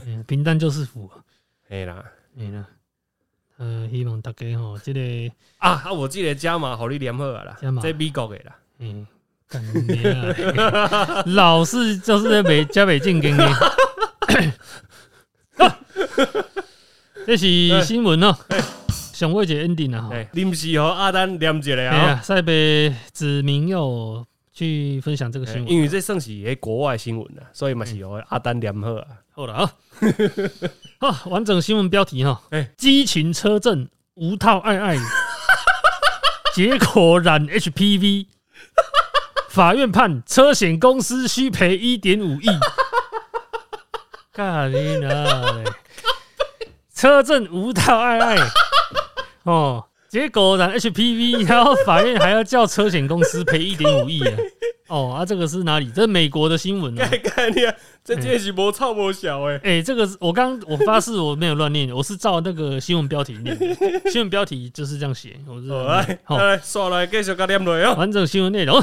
[0.06, 1.10] 嗯平淡就是福。
[1.70, 2.04] 嘿啦，
[2.36, 2.66] 哎啦，
[3.58, 5.00] 呃，希望大家吼，这个
[5.58, 7.80] 啊啊，我即个加码互你连好啊啦加，码。
[7.80, 9.06] 这美国的啦，嗯，
[9.48, 11.22] 干你啊！
[11.30, 13.48] 老是就是在北加北进跟的，
[17.24, 18.36] 这是新闻哦。
[19.12, 29.06] 上尾一个 ending 啊，临时和阿丹连一个哎啊呀，，赛北子明友去分享这个新闻，嘿因为这算是迄国外新闻啊，所以嘛是由阿丹连好啊。
[29.32, 29.72] 好了啊，
[31.12, 32.42] 好，完整新闻标题哈。
[32.50, 34.96] 哎，激情车震无套爱爱，
[36.52, 38.26] 结果染 HPV，
[39.48, 42.46] 法院判车险公司需赔一点五亿，
[44.32, 45.08] 干你娘
[45.62, 45.70] 嘞！
[46.92, 48.36] 车震无套爱爱，
[49.44, 54.36] 哦，结果染 HPV， 然后法院还要叫车险公司赔一点五亿啊！
[54.88, 55.88] 哦啊，这个是哪里？
[55.94, 57.08] 这是美国的新闻啊，
[58.02, 59.60] 这这是无臭无小诶。
[59.62, 64.10] 哎、这个是我刚我发誓我没有乱念，我是照那个新闻标题念的。
[64.10, 67.94] 新闻标题就是这样写，我是这好来，好来，刷来继续甲念落哦。
[67.94, 68.82] 完整新闻内容。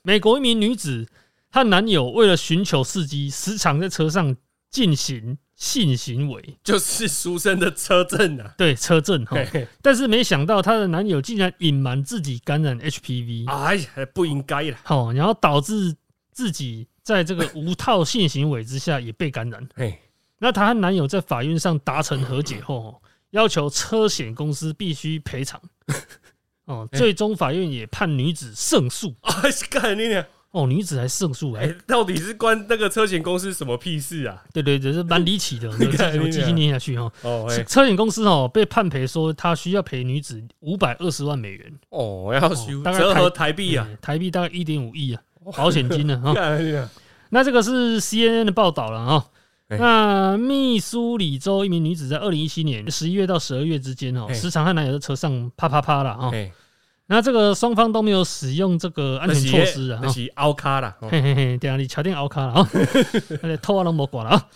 [0.00, 1.06] 美国一名女子
[1.52, 4.34] 她男友为了寻求刺激，时常在车上
[4.70, 8.54] 进行性行为，就是俗称的车震啊。
[8.56, 9.36] 对车震哈
[9.82, 14.78] 但是没想到她的男友竟然隐瞒自己感染 HPV，哎呀，不应该啦。
[14.82, 15.94] 好，然后导致
[16.32, 19.68] 自己在这个无套性行为之下也被感染。
[19.76, 19.98] 嘿，
[20.38, 23.00] 那她和男友在法院上达成和解后，
[23.32, 25.60] 要求车险公司必须赔偿。
[26.64, 29.14] 哦， 哎最终法院也判女子胜诉。
[29.20, 30.24] 哎，干你娘！
[30.52, 34.42] 哦，女子还胜诉哎、哎，到底是关那个车险公司什么屁事啊？
[34.52, 35.70] 对对對，这蛮离奇的。
[35.78, 37.10] 我继续念下去哈。
[37.22, 42.48] 哦，哎，车险公司哦被判赔说，他需要赔女子五百二十万美元，哦，要
[42.92, 43.86] 折合台币啊。
[43.88, 45.22] 嗯台币大概一点五亿啊，
[45.56, 46.34] 保险金呢哈。
[46.34, 46.88] 干你娘！
[47.28, 49.26] 那这个是 CNN 的报道了啊。
[49.68, 56.32] 哎那密苏里州一名女子在二零一七年十一月到十二月之间哦，哎时常和男友在车上啪啪啪了啊。
[57.10, 59.98] 哎，那这个双方都没有使用这个安全措施啊。
[59.98, 60.96] 哈那是凹卡啦。
[61.00, 62.70] 哦嘿嘿嘿，对啊你敲定凹卡了啊，
[63.42, 64.48] 而且头啊都没刮了啊。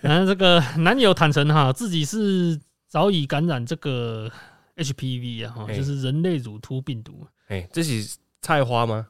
[0.00, 4.30] 然后这个男友坦诚哈，自己是早已感染这个
[4.76, 7.26] HPV 啊，哈，就是人类乳突病毒。
[7.48, 9.06] 哎，这是菜花吗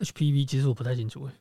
[0.00, 1.32] ？HPV 其实我不太清楚哎，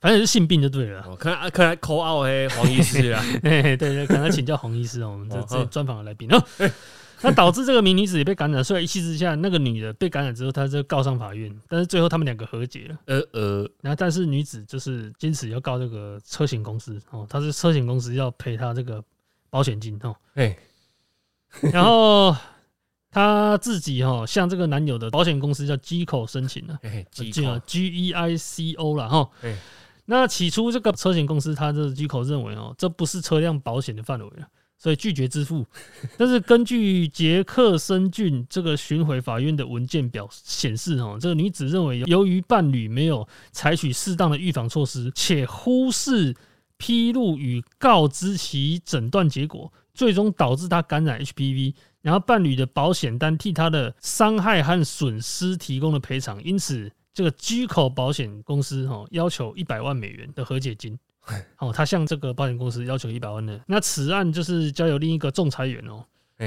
[0.00, 1.06] 反正也是性病就对了啊。
[1.10, 3.22] 哦，看来看来扣奥嘿黄医师啊。
[3.44, 6.44] 嘿嘿，对对，可能请教黄医师哦，我们这哦这专访的来宾哦。
[7.22, 12.98] 那导致这个名女子也被感染，所以一气之下，那个女的被感染之后，她就告上法院，但是最后他们两个和解了。
[13.06, 19.02] 呃呃，然后，但是女子就是坚持要告这个车险公司哦，她是车险公司要赔她这个
[19.50, 20.14] 保险金哦。
[20.34, 20.56] 哎，
[21.72, 22.36] 然后
[23.10, 29.58] 她自己哈向这个男友的保险公司叫 G 口申请了，哎，机叫构 G E I C O 了哈哎。
[30.10, 34.48] 那起初这个车险公司他的 G 口认为哦，这不是车辆保险的范围了。
[34.78, 35.66] 所以拒绝支付，
[36.16, 46.32] 但是根据杰克森郡这个巡回法院的文件表显示，哦，这个女子认为，由于伴侣没有采取适当的预防措施，且忽视
[46.76, 60.96] 披露与告知其诊断结果，最终导致她感染 HPV，然后伴侣的保险单替她的伤害和损失提供了赔偿，因此这个居口保险公司哦要求一百万美元的和解金。
[61.58, 66.04] 哦，他向这个保险公司要求一百万的，那此案就是交由另一个仲裁员哦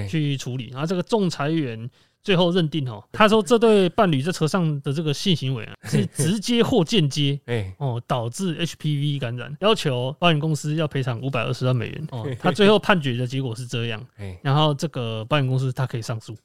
[0.07, 1.89] 去处理，然后这个仲裁员
[2.23, 7.75] 最后认定哦，他说这对伴侣在车上的这个性行为啊是 直接或间接哎。
[7.77, 14.05] 哦导致 HPV 感染，要求保险公司要赔偿五百二十万美元哦， 他最后判决的结果是这样，
[14.41, 16.35] 然后这个保险公司他可以上诉，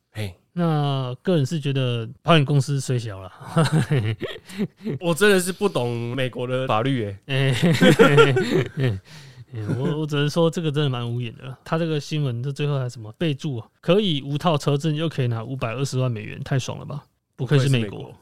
[0.59, 3.31] 那个人是觉得保险公司虽小了，
[5.01, 7.55] 我真的是不懂美国的法律哎，
[9.79, 11.55] 我我只能说这个真的蛮无言的。
[11.63, 13.69] 他这个新闻的最后还什么备注啊？
[13.83, 17.05] 可以无套车证，又可以拿五百二十万美元，太爽了吧！
[17.37, 18.15] 不愧是美国，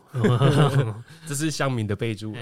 [1.25, 2.35] 这是乡民的备注。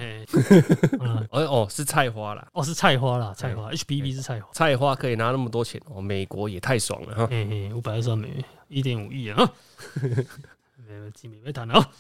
[0.99, 7.29] 哦哦，是菜花啦，哦是菜花啦，菜花 HBB 是菜花，菜花可以拿那么多钱哦，美国也太爽了哈！
[7.75, 9.53] 五百二十万美元，一点五亿啊！
[10.89, 11.91] 没有几米没谈了，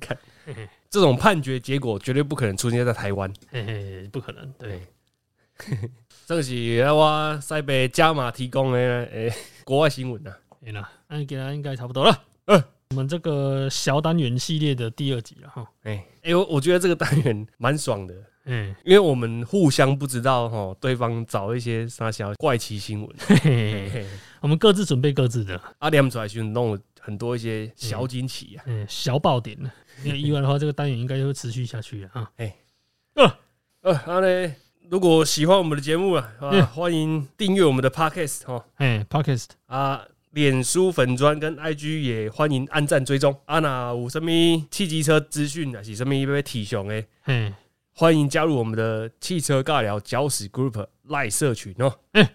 [0.00, 0.16] 看
[0.88, 4.52] 这种判决结果绝对不可能出现在台湾，嘿嘿，不可能。
[4.58, 4.86] 对，
[6.26, 9.32] 这个是我塞北加码提供的诶
[9.64, 10.32] 国外新闻呐。
[10.60, 12.24] 对啦，那给他应该差不多了。
[12.46, 12.62] 嗯。
[12.90, 18.14] 我们这个小单元系列的第二集了哈，哎哎，我我觉得这个单元蛮爽的，
[18.44, 24.06] 嗯，因为我们互相不知道哈，对方找一些啥小怪奇新闻，
[24.40, 29.70] 我们各自准备各自的，阿连出来就弄很多一些小惊奇啊，嗯，小爆点呢，
[30.02, 32.54] 没有意外的话，这个单元应该会持续下去啊，哎，
[33.14, 33.36] 呃
[33.82, 34.54] 呃，好嘞，
[34.90, 36.28] 如果喜欢我们的节目啊，
[36.74, 39.46] 欢迎订阅我们的 podcast 哈，哎，podcast。
[39.66, 40.02] 啊。
[40.32, 43.38] 脸书粉砖跟 IG 也欢迎按赞追踪。
[43.44, 44.30] 啊，那有什么
[44.70, 45.82] 汽机车资讯啊？
[45.82, 47.06] 是什么要体熊诶？
[47.26, 47.52] 嗯，
[47.94, 51.92] 欢迎加入我们的汽车尬聊搅屎 group 赖社群哦。
[52.12, 52.32] 哎，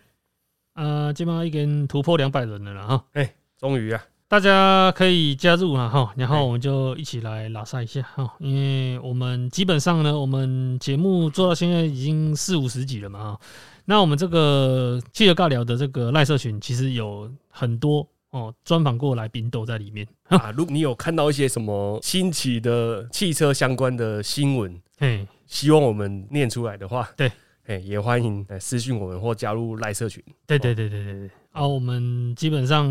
[0.73, 3.05] 啊，今晚已经突破两百人了啦哈。
[3.13, 8.35] 哎，终于啊，大家可以加入了哈，然后我们就一起来拉萨一下哈。
[8.39, 13.39] 因为我们基本上呢，我们节目做到现在已经四五十集了嘛哈。
[13.85, 20.51] 那我们这个汽车尬聊的这个赖社群，其实有很多哦专访过来宾都在里面啊。
[20.51, 27.31] 如果你有看到一些什么新奇的汽车相关的新闻，嘿，希望我们念出来的话，对，
[27.65, 30.23] 哎，也欢迎来私讯我们或加入赖社群。
[30.45, 31.29] 对对对对对对。
[31.51, 32.87] 啊，我们基本上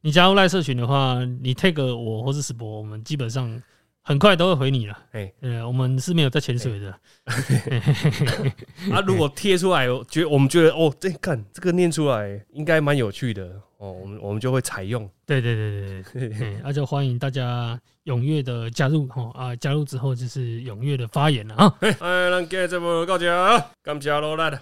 [0.00, 3.62] 你加入赖社群的话，你 take 我或是史博，我们基本上。
[4.04, 6.90] 很快都会回你了，哎，呃，我们是没有在潜水的。
[8.90, 13.44] 啊，如果贴出来，觉我们觉得哦，这看这个念出来应该蛮有趣的
[13.78, 15.08] 哦，我们我们就会采用。
[15.24, 21.72] 对对对对对，那 就欢迎大家踊跃的加入哈啊，加入之后就是踊跃的发言了啊。
[21.80, 21.92] 哎，
[22.30, 24.60] 咱今日节目到这，感谢罗来的，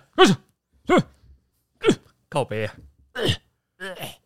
[2.29, 2.75] 靠背啊。